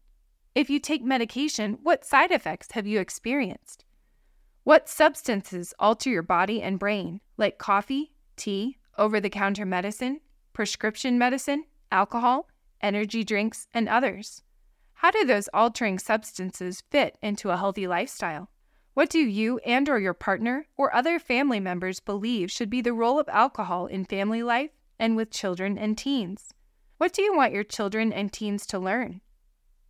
If 0.53 0.69
you 0.69 0.79
take 0.79 1.03
medication, 1.03 1.79
what 1.81 2.05
side 2.05 2.29
effects 2.29 2.73
have 2.73 2.85
you 2.85 2.99
experienced? 2.99 3.83
What 4.63 4.87
substances 4.87 5.73
alter 5.79 6.11
your 6.11 6.21
body 6.21 6.61
and 6.61 6.77
brain, 6.77 7.19
like 7.35 7.57
coffee, 7.57 8.13
tea, 8.35 8.77
over 8.95 9.19
the 9.19 9.31
counter 9.31 9.65
medicine, 9.65 10.19
prescription 10.53 11.17
medicine, 11.17 11.65
alcohol, 11.91 12.47
energy 12.81 13.23
drinks, 13.23 13.67
and 13.73 13.87
others. 13.87 14.41
How 14.95 15.11
do 15.11 15.25
those 15.25 15.49
altering 15.53 15.99
substances 15.99 16.83
fit 16.91 17.17
into 17.21 17.49
a 17.49 17.57
healthy 17.57 17.87
lifestyle? 17.87 18.49
What 18.93 19.09
do 19.09 19.19
you 19.19 19.57
and 19.59 19.87
or 19.87 19.99
your 19.99 20.13
partner 20.13 20.67
or 20.75 20.93
other 20.93 21.17
family 21.17 21.59
members 21.59 21.99
believe 21.99 22.51
should 22.51 22.69
be 22.69 22.81
the 22.81 22.93
role 22.93 23.19
of 23.19 23.29
alcohol 23.29 23.85
in 23.85 24.05
family 24.05 24.43
life 24.43 24.71
and 24.99 25.15
with 25.15 25.31
children 25.31 25.77
and 25.77 25.97
teens? 25.97 26.53
What 26.97 27.13
do 27.13 27.21
you 27.21 27.35
want 27.35 27.53
your 27.53 27.63
children 27.63 28.11
and 28.13 28.31
teens 28.31 28.67
to 28.67 28.77
learn? 28.77 29.21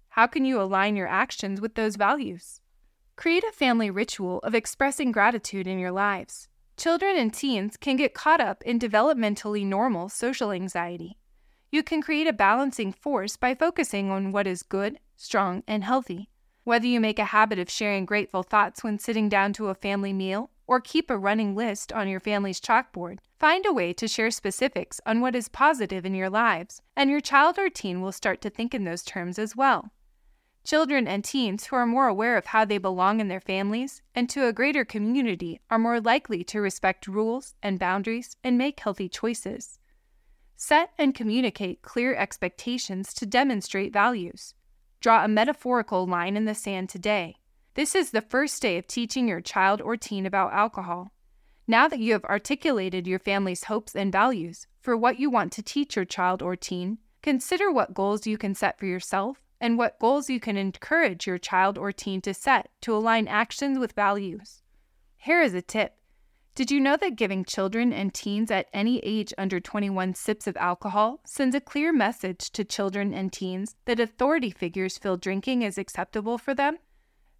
How 0.09 0.27
can 0.27 0.45
you 0.45 0.61
align 0.61 0.95
your 0.95 1.07
actions 1.07 1.59
with 1.59 1.75
those 1.75 1.95
values? 1.95 2.61
Create 3.15 3.43
a 3.43 3.51
family 3.51 3.89
ritual 3.89 4.39
of 4.39 4.55
expressing 4.55 5.11
gratitude 5.11 5.67
in 5.67 5.79
your 5.79 5.91
lives. 5.91 6.47
Children 6.77 7.17
and 7.17 7.33
teens 7.33 7.77
can 7.77 7.95
get 7.95 8.13
caught 8.13 8.41
up 8.41 8.63
in 8.63 8.79
developmentally 8.79 9.65
normal 9.65 10.09
social 10.09 10.51
anxiety. 10.51 11.17
You 11.71 11.83
can 11.83 12.01
create 12.01 12.27
a 12.27 12.33
balancing 12.33 12.91
force 12.91 13.37
by 13.37 13.55
focusing 13.55 14.11
on 14.11 14.31
what 14.31 14.47
is 14.47 14.63
good, 14.63 14.99
strong, 15.15 15.63
and 15.67 15.83
healthy. 15.83 16.29
Whether 16.63 16.87
you 16.87 16.99
make 16.99 17.17
a 17.17 17.25
habit 17.25 17.59
of 17.59 17.69
sharing 17.69 18.05
grateful 18.05 18.43
thoughts 18.43 18.83
when 18.83 18.99
sitting 18.99 19.29
down 19.29 19.53
to 19.53 19.69
a 19.69 19.75
family 19.75 20.13
meal 20.13 20.51
or 20.67 20.79
keep 20.79 21.09
a 21.09 21.17
running 21.17 21.55
list 21.55 21.91
on 21.91 22.07
your 22.07 22.19
family's 22.19 22.61
chalkboard, 22.61 23.19
find 23.39 23.65
a 23.65 23.73
way 23.73 23.93
to 23.93 24.07
share 24.07 24.31
specifics 24.31 25.01
on 25.05 25.21
what 25.21 25.35
is 25.35 25.49
positive 25.49 26.05
in 26.05 26.13
your 26.13 26.29
lives, 26.29 26.81
and 26.95 27.09
your 27.09 27.21
child 27.21 27.57
or 27.57 27.69
teen 27.69 28.01
will 28.01 28.11
start 28.11 28.41
to 28.41 28.49
think 28.49 28.73
in 28.73 28.83
those 28.83 29.03
terms 29.03 29.39
as 29.39 29.55
well. 29.55 29.91
Children 30.63 31.07
and 31.07 31.23
teens 31.23 31.65
who 31.65 31.75
are 31.75 31.87
more 31.87 32.07
aware 32.07 32.37
of 32.37 32.47
how 32.47 32.65
they 32.65 32.77
belong 32.77 33.19
in 33.19 33.27
their 33.27 33.41
families 33.41 34.03
and 34.13 34.29
to 34.29 34.45
a 34.45 34.53
greater 34.53 34.85
community 34.85 35.59
are 35.71 35.79
more 35.79 35.99
likely 35.99 36.43
to 36.45 36.61
respect 36.61 37.07
rules 37.07 37.55
and 37.63 37.79
boundaries 37.79 38.37
and 38.43 38.57
make 38.57 38.79
healthy 38.79 39.09
choices. 39.09 39.79
Set 40.55 40.91
and 40.99 41.15
communicate 41.15 41.81
clear 41.81 42.13
expectations 42.13 43.13
to 43.15 43.25
demonstrate 43.25 43.91
values. 43.91 44.53
Draw 44.99 45.25
a 45.25 45.27
metaphorical 45.27 46.05
line 46.05 46.37
in 46.37 46.45
the 46.45 46.53
sand 46.53 46.89
today. 46.89 47.37
This 47.73 47.95
is 47.95 48.11
the 48.11 48.21
first 48.21 48.61
day 48.61 48.77
of 48.77 48.85
teaching 48.85 49.27
your 49.27 49.41
child 49.41 49.81
or 49.81 49.97
teen 49.97 50.27
about 50.27 50.53
alcohol. 50.53 51.11
Now 51.67 51.87
that 51.87 51.99
you 51.99 52.13
have 52.13 52.25
articulated 52.25 53.07
your 53.07 53.19
family's 53.19 53.63
hopes 53.63 53.95
and 53.95 54.11
values 54.11 54.67
for 54.79 54.95
what 54.95 55.19
you 55.19 55.31
want 55.31 55.51
to 55.53 55.63
teach 55.63 55.95
your 55.95 56.05
child 56.05 56.43
or 56.43 56.55
teen, 56.55 56.99
consider 57.23 57.71
what 57.71 57.95
goals 57.95 58.27
you 58.27 58.37
can 58.37 58.53
set 58.53 58.77
for 58.77 58.85
yourself 58.85 59.41
and 59.61 59.77
what 59.77 59.99
goals 59.99 60.29
you 60.29 60.39
can 60.39 60.57
encourage 60.57 61.27
your 61.27 61.37
child 61.37 61.77
or 61.77 61.91
teen 61.91 62.19
to 62.21 62.33
set 62.33 62.69
to 62.81 62.93
align 62.93 63.27
actions 63.27 63.77
with 63.77 63.93
values. 63.93 64.61
Here 65.15 65.41
is 65.41 65.53
a 65.53 65.61
tip. 65.61 65.95
Did 66.55 66.71
you 66.71 66.81
know 66.81 66.97
that 66.97 67.15
giving 67.15 67.45
children 67.45 67.93
and 67.93 68.13
teens 68.13 68.51
at 68.51 68.67
any 68.73 68.99
age 68.99 69.33
under 69.37 69.59
21 69.61 70.15
sips 70.15 70.47
of 70.47 70.57
alcohol 70.57 71.21
sends 71.23 71.55
a 71.55 71.61
clear 71.61 71.93
message 71.93 72.49
to 72.51 72.65
children 72.65 73.13
and 73.13 73.31
teens 73.31 73.75
that 73.85 74.01
authority 74.01 74.49
figures 74.49 74.97
feel 74.97 75.15
drinking 75.15 75.61
is 75.61 75.77
acceptable 75.77 76.37
for 76.37 76.53
them? 76.53 76.77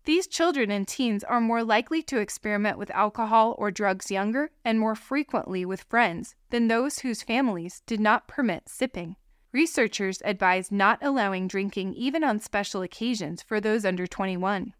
These 0.05 0.27
children 0.27 0.71
and 0.71 0.87
teens 0.87 1.23
are 1.23 1.41
more 1.41 1.63
likely 1.63 2.01
to 2.03 2.19
experiment 2.19 2.77
with 2.77 2.89
alcohol 2.91 3.55
or 3.57 3.69
drugs 3.69 4.09
younger 4.09 4.51
and 4.63 4.79
more 4.79 4.95
frequently 4.95 5.65
with 5.65 5.83
friends 5.83 6.35
than 6.49 6.67
those 6.67 6.99
whose 6.99 7.21
families 7.21 7.81
did 7.85 7.99
not 7.99 8.27
permit 8.27 8.69
sipping. 8.69 9.15
Researchers 9.53 10.21
advise 10.23 10.71
not 10.71 10.99
allowing 11.01 11.47
drinking 11.47 11.93
even 11.95 12.23
on 12.23 12.39
special 12.39 12.81
occasions 12.81 13.41
for 13.41 13.59
those 13.59 13.83
under 13.83 14.07
21. 14.07 14.73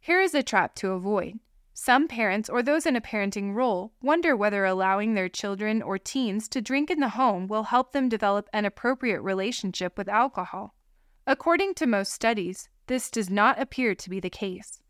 Here 0.00 0.20
is 0.20 0.34
a 0.34 0.42
trap 0.42 0.74
to 0.76 0.90
avoid. 0.90 1.38
Some 1.74 2.08
parents 2.08 2.48
or 2.48 2.62
those 2.62 2.86
in 2.86 2.96
a 2.96 3.00
parenting 3.00 3.54
role 3.54 3.92
wonder 4.02 4.34
whether 4.34 4.64
allowing 4.64 5.14
their 5.14 5.28
children 5.28 5.82
or 5.82 5.98
teens 5.98 6.48
to 6.48 6.62
drink 6.62 6.90
in 6.90 7.00
the 7.00 7.10
home 7.10 7.46
will 7.46 7.64
help 7.64 7.92
them 7.92 8.08
develop 8.08 8.48
an 8.52 8.64
appropriate 8.64 9.20
relationship 9.20 9.96
with 9.96 10.08
alcohol. 10.08 10.74
According 11.26 11.74
to 11.74 11.86
most 11.86 12.12
studies, 12.12 12.68
this 12.86 13.10
does 13.10 13.28
not 13.28 13.60
appear 13.60 13.94
to 13.94 14.10
be 14.10 14.20
the 14.20 14.30
case. 14.30 14.80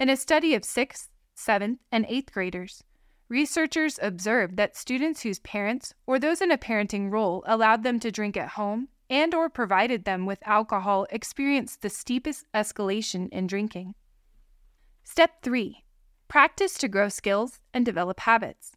In 0.00 0.10
a 0.10 0.16
study 0.16 0.54
of 0.54 0.62
6th, 0.62 1.08
7th, 1.36 1.78
and 1.92 2.04
8th 2.06 2.32
graders, 2.32 2.84
researchers 3.34 3.98
observed 4.00 4.56
that 4.56 4.76
students 4.76 5.22
whose 5.22 5.40
parents 5.40 5.92
or 6.06 6.20
those 6.20 6.40
in 6.40 6.52
a 6.52 6.56
parenting 6.56 7.10
role 7.10 7.42
allowed 7.48 7.82
them 7.82 7.98
to 7.98 8.12
drink 8.12 8.36
at 8.36 8.50
home 8.50 8.86
and 9.10 9.34
or 9.34 9.50
provided 9.50 10.04
them 10.04 10.24
with 10.24 10.38
alcohol 10.46 11.04
experienced 11.10 11.82
the 11.82 11.90
steepest 11.90 12.46
escalation 12.54 13.28
in 13.30 13.48
drinking. 13.48 13.92
Step 15.02 15.42
3 15.42 15.82
Practice 16.28 16.74
to 16.74 16.86
grow 16.86 17.08
skills 17.08 17.58
and 17.74 17.84
develop 17.84 18.20
habits. 18.20 18.76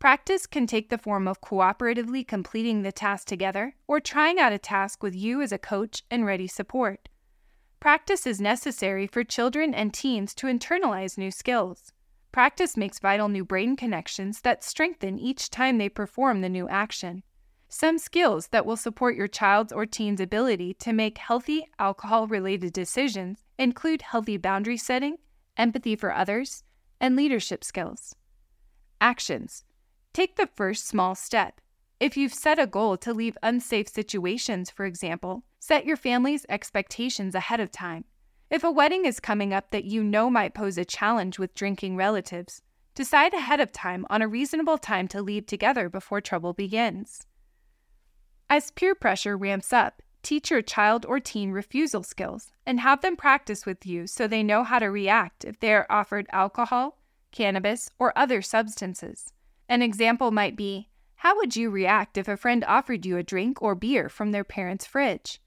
Practice 0.00 0.48
can 0.48 0.66
take 0.66 0.90
the 0.90 0.98
form 0.98 1.28
of 1.28 1.40
cooperatively 1.40 2.26
completing 2.26 2.82
the 2.82 2.90
task 2.90 3.28
together 3.28 3.76
or 3.86 4.00
trying 4.00 4.40
out 4.40 4.52
a 4.52 4.58
task 4.58 5.00
with 5.04 5.14
you 5.14 5.40
as 5.40 5.52
a 5.52 5.58
coach 5.58 6.02
and 6.10 6.26
ready 6.26 6.48
support. 6.48 7.08
Practice 7.78 8.26
is 8.26 8.40
necessary 8.40 9.06
for 9.06 9.22
children 9.22 9.72
and 9.72 9.94
teens 9.94 10.34
to 10.34 10.48
internalize 10.48 11.16
new 11.16 11.30
skills. 11.30 11.92
Practice 12.32 12.78
makes 12.78 12.98
vital 12.98 13.28
new 13.28 13.44
brain 13.44 13.76
connections 13.76 14.40
that 14.40 14.64
strengthen 14.64 15.18
each 15.18 15.50
time 15.50 15.76
they 15.76 15.90
perform 15.90 16.40
the 16.40 16.48
new 16.48 16.66
action. 16.66 17.22
Some 17.68 17.98
skills 17.98 18.46
that 18.48 18.64
will 18.64 18.78
support 18.78 19.16
your 19.16 19.28
child's 19.28 19.70
or 19.70 19.84
teen's 19.84 20.20
ability 20.20 20.72
to 20.74 20.94
make 20.94 21.18
healthy 21.18 21.66
alcohol 21.78 22.26
related 22.26 22.72
decisions 22.72 23.44
include 23.58 24.00
healthy 24.00 24.38
boundary 24.38 24.78
setting, 24.78 25.18
empathy 25.58 25.94
for 25.94 26.14
others, 26.14 26.64
and 26.98 27.16
leadership 27.16 27.62
skills. 27.62 28.14
Actions 28.98 29.64
Take 30.14 30.36
the 30.36 30.48
first 30.54 30.88
small 30.88 31.14
step. 31.14 31.60
If 32.00 32.16
you've 32.16 32.34
set 32.34 32.58
a 32.58 32.66
goal 32.66 32.96
to 32.98 33.12
leave 33.12 33.36
unsafe 33.42 33.88
situations, 33.88 34.70
for 34.70 34.86
example, 34.86 35.44
set 35.58 35.84
your 35.84 35.96
family's 35.98 36.46
expectations 36.48 37.34
ahead 37.34 37.60
of 37.60 37.70
time. 37.70 38.04
If 38.52 38.64
a 38.64 38.70
wedding 38.70 39.06
is 39.06 39.18
coming 39.18 39.54
up 39.54 39.70
that 39.70 39.86
you 39.86 40.04
know 40.04 40.28
might 40.28 40.52
pose 40.52 40.76
a 40.76 40.84
challenge 40.84 41.38
with 41.38 41.54
drinking 41.54 41.96
relatives, 41.96 42.60
decide 42.94 43.32
ahead 43.32 43.60
of 43.60 43.72
time 43.72 44.04
on 44.10 44.20
a 44.20 44.28
reasonable 44.28 44.76
time 44.76 45.08
to 45.08 45.22
leave 45.22 45.46
together 45.46 45.88
before 45.88 46.20
trouble 46.20 46.52
begins. 46.52 47.26
As 48.50 48.70
peer 48.70 48.94
pressure 48.94 49.38
ramps 49.38 49.72
up, 49.72 50.02
teach 50.22 50.50
your 50.50 50.60
child 50.60 51.06
or 51.06 51.18
teen 51.18 51.50
refusal 51.50 52.02
skills 52.02 52.52
and 52.66 52.78
have 52.80 53.00
them 53.00 53.16
practice 53.16 53.64
with 53.64 53.86
you 53.86 54.06
so 54.06 54.28
they 54.28 54.42
know 54.42 54.64
how 54.64 54.78
to 54.80 54.90
react 54.90 55.46
if 55.46 55.58
they 55.58 55.72
are 55.72 55.86
offered 55.88 56.26
alcohol, 56.30 56.98
cannabis, 57.30 57.90
or 57.98 58.12
other 58.18 58.42
substances. 58.42 59.32
An 59.66 59.80
example 59.80 60.30
might 60.30 60.56
be 60.56 60.90
How 61.14 61.36
would 61.36 61.56
you 61.56 61.70
react 61.70 62.18
if 62.18 62.28
a 62.28 62.36
friend 62.36 62.66
offered 62.68 63.06
you 63.06 63.16
a 63.16 63.22
drink 63.22 63.62
or 63.62 63.74
beer 63.74 64.10
from 64.10 64.32
their 64.32 64.44
parents' 64.44 64.84
fridge? 64.84 65.40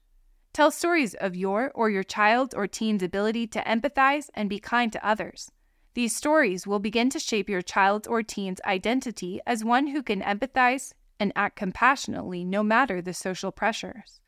Tell 0.56 0.70
stories 0.70 1.12
of 1.12 1.36
your 1.36 1.70
or 1.74 1.90
your 1.90 2.02
child's 2.02 2.54
or 2.54 2.66
teen's 2.66 3.02
ability 3.02 3.46
to 3.48 3.62
empathize 3.64 4.30
and 4.32 4.48
be 4.48 4.58
kind 4.58 4.90
to 4.90 5.06
others. 5.06 5.52
These 5.92 6.16
stories 6.16 6.66
will 6.66 6.78
begin 6.78 7.10
to 7.10 7.18
shape 7.18 7.50
your 7.50 7.60
child's 7.60 8.08
or 8.08 8.22
teen's 8.22 8.62
identity 8.64 9.38
as 9.46 9.66
one 9.66 9.88
who 9.88 10.02
can 10.02 10.22
empathize 10.22 10.94
and 11.20 11.30
act 11.36 11.56
compassionately 11.56 12.42
no 12.42 12.62
matter 12.62 13.02
the 13.02 13.12
social 13.12 13.52
pressures. 13.52 14.22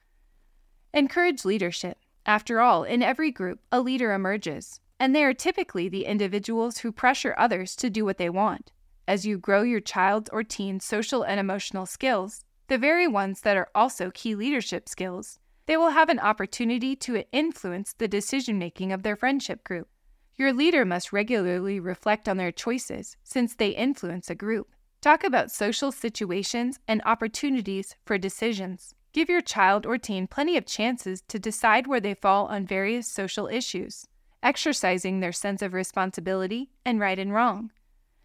Encourage 0.92 1.46
leadership. 1.46 1.96
After 2.26 2.60
all, 2.60 2.84
in 2.84 3.02
every 3.02 3.30
group, 3.30 3.60
a 3.72 3.80
leader 3.80 4.12
emerges, 4.12 4.80
and 5.00 5.16
they 5.16 5.24
are 5.24 5.32
typically 5.32 5.88
the 5.88 6.04
individuals 6.04 6.80
who 6.80 6.92
pressure 6.92 7.34
others 7.38 7.74
to 7.76 7.88
do 7.88 8.04
what 8.04 8.18
they 8.18 8.28
want. 8.28 8.70
As 9.06 9.24
you 9.24 9.38
grow 9.38 9.62
your 9.62 9.80
child's 9.80 10.28
or 10.28 10.42
teen's 10.42 10.84
social 10.84 11.22
and 11.22 11.40
emotional 11.40 11.86
skills, 11.86 12.44
the 12.66 12.76
very 12.76 13.08
ones 13.08 13.40
that 13.40 13.56
are 13.56 13.70
also 13.74 14.10
key 14.10 14.34
leadership 14.34 14.90
skills, 14.90 15.38
they 15.68 15.76
will 15.76 15.90
have 15.90 16.08
an 16.08 16.18
opportunity 16.18 16.96
to 16.96 17.22
influence 17.30 17.92
the 17.92 18.08
decision 18.08 18.58
making 18.58 18.90
of 18.90 19.02
their 19.02 19.14
friendship 19.14 19.62
group. 19.62 19.86
Your 20.34 20.50
leader 20.50 20.86
must 20.86 21.12
regularly 21.12 21.78
reflect 21.78 22.26
on 22.26 22.38
their 22.38 22.50
choices 22.50 23.18
since 23.22 23.54
they 23.54 23.68
influence 23.68 24.30
a 24.30 24.34
group. 24.34 24.70
Talk 25.02 25.24
about 25.24 25.50
social 25.50 25.92
situations 25.92 26.78
and 26.88 27.02
opportunities 27.04 27.96
for 28.06 28.16
decisions. 28.16 28.94
Give 29.12 29.28
your 29.28 29.42
child 29.42 29.84
or 29.84 29.98
teen 29.98 30.26
plenty 30.26 30.56
of 30.56 30.64
chances 30.64 31.20
to 31.28 31.38
decide 31.38 31.86
where 31.86 32.00
they 32.00 32.14
fall 32.14 32.46
on 32.46 32.64
various 32.64 33.06
social 33.06 33.46
issues, 33.46 34.06
exercising 34.42 35.20
their 35.20 35.32
sense 35.32 35.60
of 35.60 35.74
responsibility 35.74 36.70
and 36.86 36.98
right 36.98 37.18
and 37.18 37.34
wrong. 37.34 37.72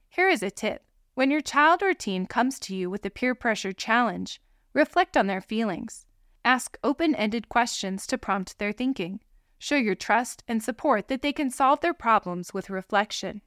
Here 0.07 0.29
is 0.29 0.43
a 0.43 0.49
tip 0.49 0.85
when 1.13 1.29
your 1.29 1.41
child 1.41 1.83
or 1.83 1.93
teen 1.93 2.25
comes 2.25 2.57
to 2.59 2.75
you 2.75 2.89
with 2.89 3.05
a 3.05 3.09
peer 3.09 3.35
pressure 3.35 3.73
challenge, 3.73 4.39
reflect 4.73 5.17
on 5.17 5.27
their 5.27 5.41
feelings. 5.41 6.05
Ask 6.45 6.77
open 6.83 7.15
ended 7.15 7.47
questions 7.47 8.05
to 8.07 8.17
prompt 8.17 8.59
their 8.59 8.73
thinking. 8.73 9.21
Show 9.59 9.77
your 9.77 9.95
trust 9.95 10.43
and 10.47 10.61
support 10.61 11.07
that 11.07 11.21
they 11.21 11.31
can 11.31 11.49
solve 11.49 11.79
their 11.79 11.93
problems 11.93 12.53
with 12.53 12.69
reflection. 12.69 13.41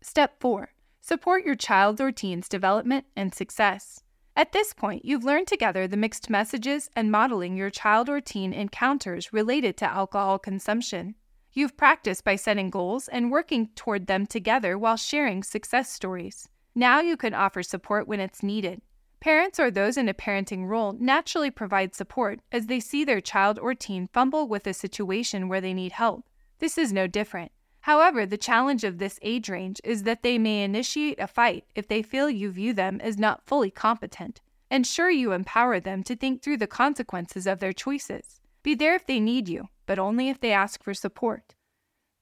Step 0.00 0.40
4 0.40 0.72
Support 1.00 1.44
your 1.44 1.56
child 1.56 2.00
or 2.00 2.12
teen's 2.12 2.48
development 2.48 3.06
and 3.16 3.34
success. 3.34 4.02
At 4.36 4.52
this 4.52 4.72
point, 4.72 5.04
you've 5.04 5.24
learned 5.24 5.46
together 5.48 5.88
the 5.88 5.96
mixed 5.96 6.30
messages 6.30 6.90
and 6.94 7.10
modeling 7.10 7.56
your 7.56 7.70
child 7.70 8.08
or 8.08 8.20
teen 8.20 8.52
encounters 8.52 9.32
related 9.32 9.76
to 9.78 9.90
alcohol 9.90 10.38
consumption. 10.38 11.14
You've 11.52 11.76
practiced 11.76 12.22
by 12.22 12.36
setting 12.36 12.70
goals 12.70 13.08
and 13.08 13.30
working 13.32 13.70
toward 13.74 14.06
them 14.06 14.26
together 14.26 14.76
while 14.76 14.96
sharing 14.96 15.42
success 15.42 15.90
stories. 15.90 16.48
Now 16.74 17.00
you 17.00 17.16
can 17.16 17.34
offer 17.34 17.62
support 17.62 18.06
when 18.06 18.20
it's 18.20 18.42
needed. 18.42 18.82
Parents 19.20 19.58
or 19.58 19.70
those 19.70 19.96
in 19.96 20.08
a 20.08 20.14
parenting 20.14 20.68
role 20.68 20.92
naturally 20.92 21.50
provide 21.50 21.94
support 21.94 22.40
as 22.52 22.66
they 22.66 22.80
see 22.80 23.04
their 23.04 23.20
child 23.20 23.58
or 23.58 23.74
teen 23.74 24.08
fumble 24.12 24.46
with 24.46 24.66
a 24.66 24.74
situation 24.74 25.48
where 25.48 25.60
they 25.60 25.74
need 25.74 25.92
help. 25.92 26.24
This 26.58 26.78
is 26.78 26.92
no 26.92 27.06
different. 27.06 27.52
However, 27.80 28.26
the 28.26 28.36
challenge 28.36 28.82
of 28.82 28.98
this 28.98 29.18
age 29.22 29.48
range 29.48 29.80
is 29.84 30.02
that 30.02 30.22
they 30.22 30.38
may 30.38 30.64
initiate 30.64 31.20
a 31.20 31.26
fight 31.26 31.64
if 31.74 31.86
they 31.86 32.02
feel 32.02 32.28
you 32.28 32.50
view 32.50 32.72
them 32.72 33.00
as 33.00 33.16
not 33.16 33.46
fully 33.46 33.70
competent. 33.70 34.40
Ensure 34.70 35.10
you 35.10 35.32
empower 35.32 35.78
them 35.78 36.02
to 36.02 36.16
think 36.16 36.42
through 36.42 36.56
the 36.56 36.66
consequences 36.66 37.46
of 37.46 37.60
their 37.60 37.72
choices. 37.72 38.40
Be 38.62 38.74
there 38.74 38.96
if 38.96 39.06
they 39.06 39.20
need 39.20 39.48
you, 39.48 39.68
but 39.86 39.98
only 39.98 40.28
if 40.28 40.40
they 40.40 40.50
ask 40.50 40.82
for 40.82 40.94
support. 40.94 41.54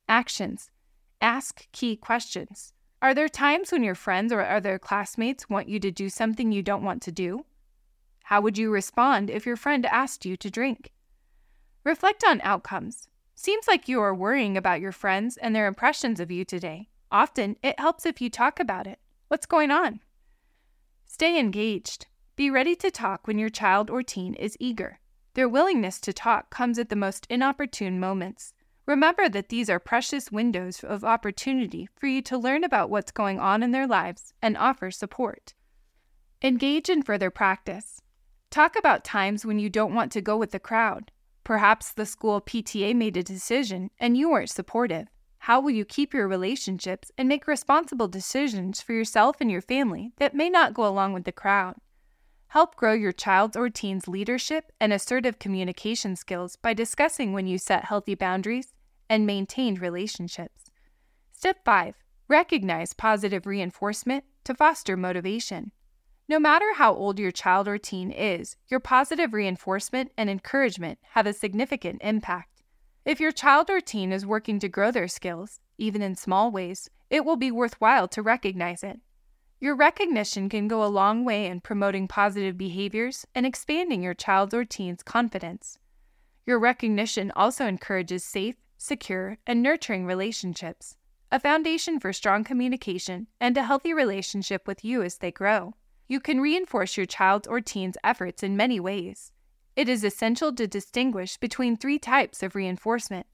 Actions 0.09 0.71
Ask 1.23 1.67
key 1.73 1.97
questions. 1.97 2.75
Are 3.05 3.13
there 3.13 3.29
times 3.29 3.71
when 3.71 3.85
your 3.85 3.95
friends 3.95 4.33
or 4.33 4.41
other 4.41 4.79
classmates 4.79 5.51
want 5.51 5.69
you 5.69 5.79
to 5.79 5.91
do 5.91 6.09
something 6.09 6.51
you 6.51 6.63
don't 6.63 6.83
want 6.83 7.03
to 7.03 7.13
do? 7.13 7.45
How 8.23 8.41
would 8.41 8.57
you 8.57 8.71
respond 8.71 9.29
if 9.29 9.45
your 9.45 9.57
friend 9.57 9.85
asked 9.85 10.25
you 10.25 10.39
to 10.39 10.51
drink? 10.51 10.91
Reflect 11.85 12.25
on 12.27 12.41
outcomes. 12.41 13.09
Seems 13.35 13.69
like 13.69 13.89
you 13.89 14.01
are 14.01 14.15
worrying 14.15 14.57
about 14.57 14.81
your 14.81 14.91
friends 14.91 15.37
and 15.37 15.55
their 15.55 15.67
impressions 15.67 16.19
of 16.19 16.31
you 16.31 16.47
today. 16.47 16.89
Often, 17.13 17.59
it 17.63 17.79
helps 17.79 18.07
if 18.07 18.23
you 18.23 18.31
talk 18.31 18.59
about 18.59 18.87
it. 18.87 19.01
What's 19.29 19.45
going 19.45 19.71
on? 19.71 20.01
Stay 21.05 21.39
engaged. 21.39 22.07
Be 22.37 22.49
ready 22.49 22.75
to 22.77 22.91
talk 22.91 23.27
when 23.27 23.39
your 23.39 23.51
child 23.51 23.91
or 23.91 24.03
teen 24.03 24.33
is 24.33 24.57
eager. 24.59 24.99
Their 25.35 25.47
willingness 25.47 26.01
to 26.01 26.15
talk 26.15 26.49
comes 26.49 26.79
at 26.79 26.89
the 26.89 26.97
most 26.97 27.27
inopportune 27.29 28.01
moments. 28.01 28.55
Remember 28.87 29.31
that 29.31 29.49
these 29.49 29.71
are 29.71 29.79
precious 29.79 30.31
windows 30.31 30.85
of 30.85 31.05
opportunity 31.05 31.89
for 31.97 32.07
you 32.07 32.21
to 32.23 32.37
learn 32.37 32.65
about 32.65 32.91
what's 32.91 33.11
going 33.11 33.41
on 33.41 33.63
in 33.63 33.71
their 33.71 33.87
lives 33.87 34.35
and 34.43 34.59
offer 34.59 34.91
support. 34.91 35.55
Engage 36.43 36.91
in 36.91 37.03
further 37.03 37.31
practice. 37.31 38.03
Talk 38.51 38.77
about 38.77 39.03
times 39.03 39.47
when 39.47 39.59
you 39.59 39.71
don't 39.71 39.95
want 39.95 40.13
to 40.13 40.21
go 40.21 40.37
with 40.37 40.51
the 40.51 40.59
crowd. 40.59 41.11
Perhaps 41.45 41.93
the 41.93 42.05
school 42.05 42.43
PTA 42.43 42.95
made 42.95 43.17
a 43.17 43.23
decision 43.23 43.91
and 43.99 44.19
you 44.19 44.31
weren't 44.31 44.51
supportive. 44.51 45.09
How 45.39 45.61
will 45.61 45.71
you 45.71 45.85
keep 45.85 46.13
your 46.13 46.29
relationships 46.29 47.11
and 47.17 47.29
make 47.29 47.47
responsible 47.47 48.09
decisions 48.09 48.83
for 48.83 48.93
yourself 48.93 49.37
and 49.41 49.51
your 49.51 49.61
family 49.63 50.13
that 50.19 50.35
may 50.35 50.51
not 50.51 50.75
go 50.75 50.87
along 50.87 51.15
with 51.15 51.25
the 51.25 51.33
crowd? 51.33 51.77
Help 52.55 52.77
grow 52.77 52.93
your 52.93 53.11
child's 53.11 53.57
or 53.57 53.69
teen's 53.69 54.07
leadership 54.07 54.71
and 54.81 54.93
assertive 54.93 55.41
communication 55.41 56.15
skills 56.15 56.55
by 56.55 56.73
discussing 56.73 57.33
when 57.33 57.49
you 57.49 57.59
set 57.59 57.87
healthy 57.87 58.15
boundaries 58.15 58.73
and 59.11 59.27
maintained 59.27 59.81
relationships. 59.81 60.71
Step 61.33 61.57
5 61.65 61.97
Recognize 62.29 62.93
positive 62.93 63.45
reinforcement 63.45 64.23
to 64.45 64.55
foster 64.55 64.97
motivation. 64.97 65.73
No 66.29 66.39
matter 66.39 66.75
how 66.75 66.95
old 66.95 67.19
your 67.19 67.33
child 67.33 67.67
or 67.67 67.77
teen 67.77 68.13
is, 68.13 68.55
your 68.69 68.79
positive 68.79 69.35
reinforcement 69.35 70.13
and 70.17 70.31
encouragement 70.31 71.01
have 71.11 71.27
a 71.27 71.33
significant 71.33 72.03
impact. 72.03 72.63
If 73.05 73.19
your 73.19 73.33
child 73.33 73.69
or 73.69 73.81
teen 73.81 74.13
is 74.13 74.25
working 74.25 74.61
to 74.61 74.69
grow 74.69 74.93
their 74.93 75.09
skills, 75.09 75.59
even 75.77 76.03
in 76.03 76.15
small 76.15 76.53
ways, 76.53 76.89
it 77.11 77.25
will 77.25 77.35
be 77.35 77.51
worthwhile 77.51 78.07
to 78.07 78.23
recognize 78.23 78.85
it. 78.85 79.01
Your 79.65 79.77
recognition 79.77 80.51
can 80.51 80.69
go 80.69 80.85
a 80.85 80.93
long 80.93 81.25
way 81.25 81.47
in 81.47 81.63
promoting 81.63 82.07
positive 82.07 82.59
behaviors 82.59 83.25
and 83.35 83.47
expanding 83.47 84.03
your 84.03 84.13
child 84.13 84.53
or 84.53 84.63
teen's 84.63 85.03
confidence. 85.03 85.79
Your 86.45 86.59
recognition 86.59 87.33
also 87.35 87.65
encourages 87.65 88.23
safe, 88.25 88.57
secure, 88.77 89.39
and 89.47 89.63
nurturing 89.63 90.05
relationships, 90.05 90.99
a 91.33 91.41
foundation 91.41 91.99
for 91.99 92.13
strong 92.13 92.45
communication, 92.45 93.29
and 93.41 93.57
a 93.57 93.63
healthy 93.63 93.95
relationship 93.95 94.69
with 94.69 94.85
you 94.85 95.03
as 95.03 95.17
they 95.17 95.33
grow. 95.33 95.73
You 96.09 96.21
can 96.21 96.43
reinforce 96.43 96.99
your 96.99 97.07
child's 97.07 97.49
or 97.49 97.63
teen's 97.63 97.97
efforts 98.05 98.43
in 98.43 98.59
many 98.59 98.79
ways. 98.79 99.33
It 99.77 99.89
is 99.89 100.05
essential 100.05 100.53
to 100.57 100.67
distinguish 100.67 101.39
between 101.39 101.79
three 101.79 101.99
types 101.99 102.43
of 102.43 102.55
reinforcement 102.55 103.25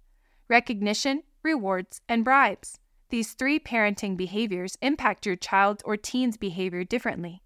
recognition, 0.48 1.24
rewards, 1.42 2.00
and 2.08 2.24
bribes. 2.24 2.78
These 3.10 3.32
three 3.32 3.58
parenting 3.58 4.16
behaviors 4.16 4.78
impact 4.80 5.26
your 5.26 5.36
child's 5.36 5.82
or 5.84 5.96
teen's 5.96 6.36
behavior 6.36 6.84
differently. 6.84 7.42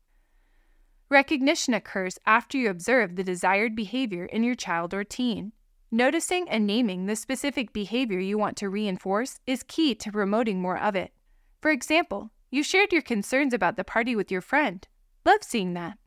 Recognition 1.10 1.74
occurs 1.74 2.18
after 2.26 2.58
you 2.58 2.68
observe 2.68 3.16
the 3.16 3.24
desired 3.24 3.74
behavior 3.74 4.26
in 4.26 4.44
your 4.44 4.54
child 4.54 4.92
or 4.92 5.04
teen. 5.04 5.52
Noticing 5.90 6.48
and 6.48 6.66
naming 6.66 7.06
the 7.06 7.16
specific 7.16 7.72
behavior 7.72 8.18
you 8.18 8.36
want 8.36 8.56
to 8.58 8.68
reinforce 8.68 9.38
is 9.46 9.62
key 9.62 9.94
to 9.94 10.12
promoting 10.12 10.60
more 10.60 10.78
of 10.78 10.96
it. 10.96 11.12
For 11.60 11.70
example, 11.70 12.30
you 12.50 12.62
shared 12.62 12.92
your 12.92 13.02
concerns 13.02 13.54
about 13.54 13.76
the 13.76 13.84
party 13.84 14.14
with 14.14 14.30
your 14.30 14.40
friend. 14.40 14.86
Love 15.24 15.42
seeing 15.42 15.74
that. 15.74 15.98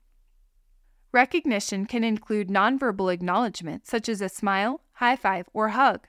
Recognition 1.12 1.86
can 1.86 2.04
include 2.04 2.50
nonverbal 2.50 3.12
acknowledgement, 3.12 3.88
such 3.88 4.08
as 4.08 4.22
a 4.22 4.30
smile, 4.30 4.82
high 4.94 5.16
five, 5.16 5.50
or 5.54 5.70
hug. 5.70 6.08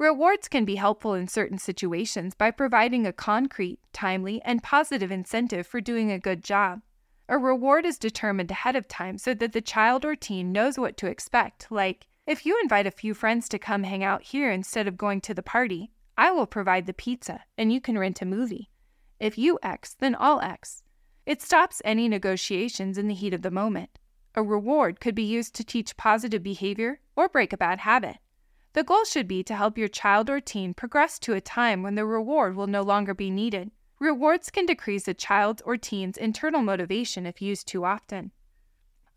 Rewards 0.00 0.48
can 0.48 0.64
be 0.64 0.76
helpful 0.76 1.12
in 1.12 1.28
certain 1.28 1.58
situations 1.58 2.34
by 2.34 2.52
providing 2.52 3.06
a 3.06 3.12
concrete, 3.12 3.80
timely, 3.92 4.40
and 4.46 4.62
positive 4.62 5.10
incentive 5.10 5.66
for 5.66 5.82
doing 5.82 6.10
a 6.10 6.18
good 6.18 6.42
job. 6.42 6.80
A 7.28 7.36
reward 7.36 7.84
is 7.84 7.98
determined 7.98 8.50
ahead 8.50 8.76
of 8.76 8.88
time 8.88 9.18
so 9.18 9.34
that 9.34 9.52
the 9.52 9.60
child 9.60 10.06
or 10.06 10.16
teen 10.16 10.52
knows 10.52 10.78
what 10.78 10.96
to 10.96 11.06
expect, 11.06 11.70
like, 11.70 12.06
if 12.26 12.46
you 12.46 12.58
invite 12.62 12.86
a 12.86 12.90
few 12.90 13.12
friends 13.12 13.46
to 13.50 13.58
come 13.58 13.82
hang 13.82 14.02
out 14.02 14.22
here 14.22 14.50
instead 14.50 14.88
of 14.88 14.96
going 14.96 15.20
to 15.20 15.34
the 15.34 15.42
party, 15.42 15.90
I 16.16 16.30
will 16.30 16.46
provide 16.46 16.86
the 16.86 16.94
pizza 16.94 17.42
and 17.58 17.70
you 17.70 17.78
can 17.78 17.98
rent 17.98 18.22
a 18.22 18.24
movie. 18.24 18.70
If 19.18 19.36
you 19.36 19.58
X, 19.62 19.96
then 19.98 20.16
I'll 20.18 20.40
X. 20.40 20.82
It 21.26 21.42
stops 21.42 21.82
any 21.84 22.08
negotiations 22.08 22.96
in 22.96 23.06
the 23.06 23.12
heat 23.12 23.34
of 23.34 23.42
the 23.42 23.50
moment. 23.50 23.98
A 24.34 24.42
reward 24.42 24.98
could 24.98 25.14
be 25.14 25.24
used 25.24 25.54
to 25.56 25.62
teach 25.62 25.98
positive 25.98 26.42
behavior 26.42 27.00
or 27.16 27.28
break 27.28 27.52
a 27.52 27.58
bad 27.58 27.80
habit. 27.80 28.16
The 28.72 28.84
goal 28.84 29.04
should 29.04 29.28
be 29.28 29.42
to 29.44 29.56
help 29.56 29.76
your 29.76 29.88
child 29.88 30.30
or 30.30 30.40
teen 30.40 30.74
progress 30.74 31.18
to 31.20 31.34
a 31.34 31.40
time 31.40 31.82
when 31.82 31.94
the 31.94 32.06
reward 32.06 32.56
will 32.56 32.66
no 32.66 32.82
longer 32.82 33.14
be 33.14 33.30
needed 33.30 33.70
Rewards 34.00 34.48
can 34.48 34.64
decrease 34.64 35.06
a 35.08 35.12
child's 35.12 35.60
or 35.60 35.76
teen's 35.76 36.16
internal 36.16 36.62
motivation 36.62 37.26
if 37.26 37.42
used 37.42 37.68
too 37.68 37.84
often. 37.84 38.30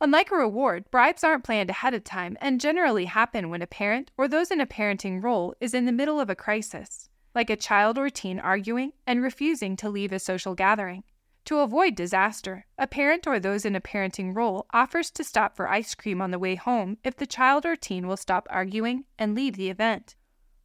Unlike 0.01 0.31
a 0.31 0.35
reward, 0.35 0.91
bribes 0.91 1.23
aren't 1.23 1.45
planned 1.45 1.69
ahead 1.69 1.93
of 1.93 2.03
time 2.03 2.37
and 2.41 2.59
generally 2.59 3.05
happen 3.05 3.49
when 3.49 3.61
a 3.61 3.67
parent 3.67 4.11
or 4.17 4.27
those 4.27 4.51
in 4.51 4.59
a 4.59 4.65
parenting 4.65 5.23
role 5.23 5.55
is 5.61 5.73
in 5.73 5.85
the 5.85 5.93
middle 5.93 6.19
of 6.19 6.29
a 6.29 6.35
crisis, 6.35 7.07
like 7.33 7.49
a 7.49 7.55
child 7.55 7.97
or 7.97 8.09
teen 8.09 8.39
arguing 8.39 8.91
and 9.07 9.23
refusing 9.23 9.77
to 9.77 9.89
leave 9.89 10.11
a 10.11 10.19
social 10.19 10.53
gathering. 10.53 11.05
To 11.45 11.59
avoid 11.59 11.95
disaster, 11.95 12.65
a 12.77 12.87
parent 12.87 13.27
or 13.27 13.37
those 13.37 13.65
in 13.65 13.75
a 13.75 13.81
parenting 13.81 14.33
role 14.33 14.65
offers 14.73 15.11
to 15.11 15.25
stop 15.25 15.57
for 15.57 15.67
ice 15.67 15.93
cream 15.93 16.21
on 16.21 16.31
the 16.31 16.39
way 16.39 16.55
home 16.55 16.97
if 17.03 17.17
the 17.17 17.27
child 17.27 17.65
or 17.65 17.75
teen 17.75 18.07
will 18.07 18.15
stop 18.15 18.47
arguing 18.49 19.03
and 19.19 19.35
leave 19.35 19.57
the 19.57 19.69
event. 19.69 20.15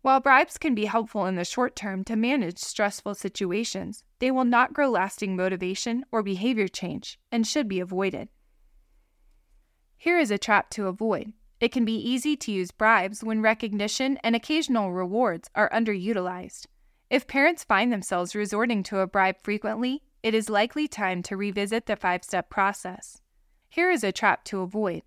While 0.02 0.20
bribes 0.20 0.56
can 0.56 0.76
be 0.76 0.84
helpful 0.84 1.26
in 1.26 1.34
the 1.34 1.44
short 1.44 1.74
term 1.74 2.04
to 2.04 2.14
manage 2.14 2.58
stressful 2.58 3.16
situations, 3.16 4.04
they 4.20 4.30
will 4.30 4.44
not 4.44 4.72
grow 4.72 4.88
lasting 4.88 5.34
motivation 5.34 6.04
or 6.12 6.22
behavior 6.22 6.68
change 6.68 7.18
and 7.32 7.44
should 7.44 7.68
be 7.68 7.80
avoided. 7.80 8.28
Here 9.96 10.20
is 10.20 10.30
a 10.30 10.38
trap 10.38 10.70
to 10.70 10.86
avoid. 10.86 11.32
It 11.58 11.72
can 11.72 11.84
be 11.84 11.96
easy 11.96 12.36
to 12.36 12.52
use 12.52 12.70
bribes 12.70 13.24
when 13.24 13.42
recognition 13.42 14.16
and 14.22 14.36
occasional 14.36 14.92
rewards 14.92 15.50
are 15.56 15.68
underutilized. 15.70 16.66
If 17.10 17.26
parents 17.26 17.64
find 17.64 17.92
themselves 17.92 18.36
resorting 18.36 18.84
to 18.84 19.00
a 19.00 19.08
bribe 19.08 19.42
frequently, 19.42 20.02
it 20.28 20.34
is 20.34 20.50
likely 20.50 20.86
time 20.86 21.22
to 21.22 21.38
revisit 21.38 21.86
the 21.86 21.96
five 21.96 22.22
step 22.22 22.50
process. 22.50 23.22
Here 23.70 23.90
is 23.90 24.04
a 24.04 24.12
trap 24.12 24.44
to 24.44 24.60
avoid. 24.60 25.00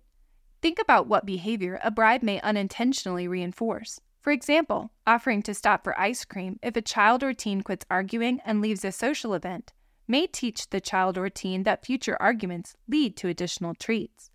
Think 0.60 0.80
about 0.80 1.06
what 1.06 1.24
behavior 1.24 1.78
a 1.84 1.92
bribe 1.92 2.24
may 2.24 2.40
unintentionally 2.40 3.28
reinforce. 3.28 4.00
For 4.20 4.32
example, 4.32 4.90
offering 5.06 5.40
to 5.42 5.54
stop 5.54 5.84
for 5.84 5.96
ice 5.96 6.24
cream 6.24 6.58
if 6.60 6.74
a 6.74 6.82
child 6.82 7.22
or 7.22 7.32
teen 7.32 7.62
quits 7.62 7.86
arguing 7.88 8.40
and 8.44 8.60
leaves 8.60 8.84
a 8.84 8.90
social 8.90 9.32
event 9.32 9.72
may 10.08 10.26
teach 10.26 10.70
the 10.70 10.80
child 10.80 11.16
or 11.16 11.30
teen 11.30 11.62
that 11.62 11.86
future 11.86 12.20
arguments 12.20 12.74
lead 12.88 13.16
to 13.18 13.28
additional 13.28 13.76
treats. 13.76 14.28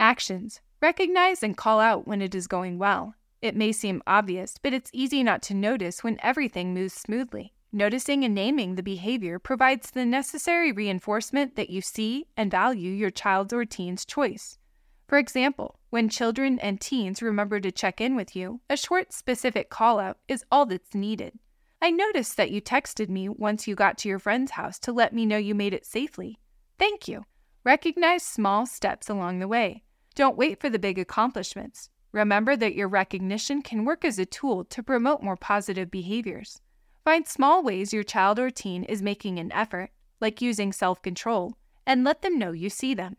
Actions 0.00 0.60
Recognize 0.82 1.44
and 1.44 1.56
call 1.56 1.78
out 1.78 2.08
when 2.08 2.20
it 2.20 2.34
is 2.34 2.48
going 2.48 2.76
well. 2.76 3.14
It 3.40 3.54
may 3.54 3.70
seem 3.70 4.02
obvious, 4.04 4.56
but 4.60 4.72
it's 4.72 4.90
easy 4.92 5.22
not 5.22 5.42
to 5.42 5.54
notice 5.54 6.02
when 6.02 6.18
everything 6.24 6.74
moves 6.74 6.94
smoothly. 6.94 7.52
Noticing 7.72 8.24
and 8.24 8.34
naming 8.34 8.74
the 8.74 8.82
behavior 8.82 9.38
provides 9.38 9.92
the 9.92 10.04
necessary 10.04 10.72
reinforcement 10.72 11.54
that 11.54 11.70
you 11.70 11.80
see 11.80 12.26
and 12.36 12.50
value 12.50 12.90
your 12.90 13.10
child's 13.10 13.52
or 13.52 13.64
teen's 13.64 14.04
choice. 14.04 14.58
For 15.06 15.18
example, 15.18 15.78
when 15.90 16.08
children 16.08 16.58
and 16.58 16.80
teens 16.80 17.22
remember 17.22 17.60
to 17.60 17.70
check 17.70 18.00
in 18.00 18.16
with 18.16 18.34
you, 18.34 18.60
a 18.68 18.76
short, 18.76 19.12
specific 19.12 19.70
call 19.70 20.00
out 20.00 20.18
is 20.26 20.44
all 20.50 20.66
that's 20.66 20.94
needed. 20.94 21.38
I 21.80 21.92
noticed 21.92 22.36
that 22.36 22.50
you 22.50 22.60
texted 22.60 23.08
me 23.08 23.28
once 23.28 23.68
you 23.68 23.76
got 23.76 23.98
to 23.98 24.08
your 24.08 24.18
friend's 24.18 24.52
house 24.52 24.78
to 24.80 24.92
let 24.92 25.12
me 25.12 25.24
know 25.24 25.36
you 25.36 25.54
made 25.54 25.72
it 25.72 25.86
safely. 25.86 26.40
Thank 26.76 27.06
you. 27.06 27.24
Recognize 27.64 28.24
small 28.24 28.66
steps 28.66 29.08
along 29.08 29.38
the 29.38 29.48
way. 29.48 29.84
Don't 30.16 30.36
wait 30.36 30.60
for 30.60 30.68
the 30.68 30.78
big 30.78 30.98
accomplishments. 30.98 31.88
Remember 32.10 32.56
that 32.56 32.74
your 32.74 32.88
recognition 32.88 33.62
can 33.62 33.84
work 33.84 34.04
as 34.04 34.18
a 34.18 34.26
tool 34.26 34.64
to 34.64 34.82
promote 34.82 35.22
more 35.22 35.36
positive 35.36 35.90
behaviors. 35.90 36.60
Find 37.04 37.26
small 37.26 37.62
ways 37.62 37.92
your 37.92 38.02
child 38.02 38.38
or 38.38 38.50
teen 38.50 38.84
is 38.84 39.02
making 39.02 39.38
an 39.38 39.52
effort, 39.52 39.90
like 40.20 40.42
using 40.42 40.72
self 40.72 41.00
control, 41.00 41.56
and 41.86 42.04
let 42.04 42.22
them 42.22 42.38
know 42.38 42.52
you 42.52 42.68
see 42.68 42.94
them. 42.94 43.16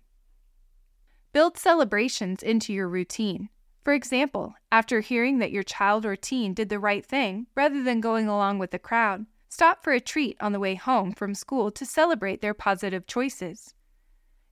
Build 1.34 1.58
celebrations 1.58 2.44
into 2.44 2.74
your 2.74 2.88
routine. 2.88 3.50
For 3.84 3.94
example, 3.94 4.54
after 4.72 5.00
hearing 5.00 5.40
that 5.40 5.52
your 5.52 5.64
child 5.64 6.06
or 6.06 6.16
teen 6.16 6.54
did 6.54 6.70
the 6.70 6.80
right 6.80 7.06
thing, 7.06 7.48
rather 7.56 7.82
than 7.82 8.00
going 8.02 8.28
along 8.28 8.60
with 8.60 8.72
the 8.72 8.80
crowd, 8.80 9.26
stop 9.50 9.84
for 9.84 9.94
a 9.94 10.00
treat 10.00 10.38
on 10.40 10.52
the 10.52 10.60
way 10.60 10.76
home 10.76 11.14
from 11.14 11.34
school 11.34 11.72
to 11.72 11.86
celebrate 11.86 12.42
their 12.42 12.54
positive 12.54 13.08
choices. 13.08 13.74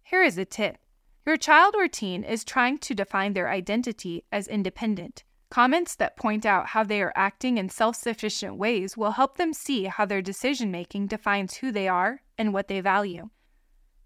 Here 0.04 0.24
is 0.24 0.38
a 0.38 0.46
tip 0.46 0.78
your 1.26 1.38
child 1.38 1.76
or 1.78 1.88
teen 1.88 2.24
is 2.24 2.44
trying 2.44 2.80
to 2.80 2.96
define 2.96 3.34
their 3.34 3.50
identity 3.52 4.24
as 4.32 4.48
independent. 4.48 5.24
Comments 5.52 5.96
that 5.96 6.16
point 6.16 6.46
out 6.46 6.68
how 6.68 6.84
they 6.84 7.02
are 7.02 7.14
acting 7.16 7.58
in 7.58 7.70
self 7.70 7.96
sufficient 7.96 8.58
ways 8.58 8.96
will 8.96 9.12
help 9.12 9.38
them 9.38 9.54
see 9.54 9.86
how 9.86 10.06
their 10.06 10.22
decision 10.22 10.70
making 10.72 11.08
defines 11.08 11.56
who 11.56 11.72
they 11.72 11.88
are 11.88 12.22
and 12.38 12.54
what 12.54 12.68
they 12.68 12.82
value. 12.82 13.30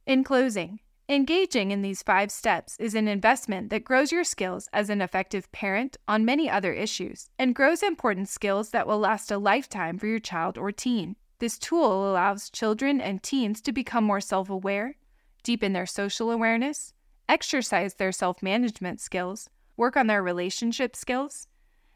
In 0.05 0.23
closing, 0.23 0.79
Engaging 1.09 1.71
in 1.71 1.81
these 1.81 2.01
five 2.01 2.31
steps 2.31 2.77
is 2.79 2.95
an 2.95 3.09
investment 3.09 3.69
that 3.69 3.83
grows 3.83 4.09
your 4.09 4.23
skills 4.23 4.69
as 4.71 4.89
an 4.89 5.01
effective 5.01 5.51
parent 5.51 5.97
on 6.07 6.23
many 6.23 6.49
other 6.49 6.71
issues 6.71 7.29
and 7.37 7.53
grows 7.53 7.83
important 7.83 8.29
skills 8.29 8.69
that 8.69 8.87
will 8.87 8.99
last 8.99 9.29
a 9.29 9.37
lifetime 9.37 9.99
for 9.99 10.07
your 10.07 10.19
child 10.19 10.57
or 10.57 10.71
teen. 10.71 11.17
This 11.39 11.59
tool 11.59 12.09
allows 12.09 12.49
children 12.49 13.01
and 13.01 13.21
teens 13.21 13.59
to 13.63 13.73
become 13.73 14.05
more 14.05 14.21
self 14.21 14.49
aware, 14.49 14.95
deepen 15.43 15.73
their 15.73 15.85
social 15.85 16.31
awareness, 16.31 16.93
exercise 17.27 17.95
their 17.95 18.13
self 18.13 18.41
management 18.41 19.01
skills, 19.01 19.49
work 19.77 19.97
on 19.97 20.07
their 20.07 20.23
relationship 20.23 20.95
skills, 20.95 21.47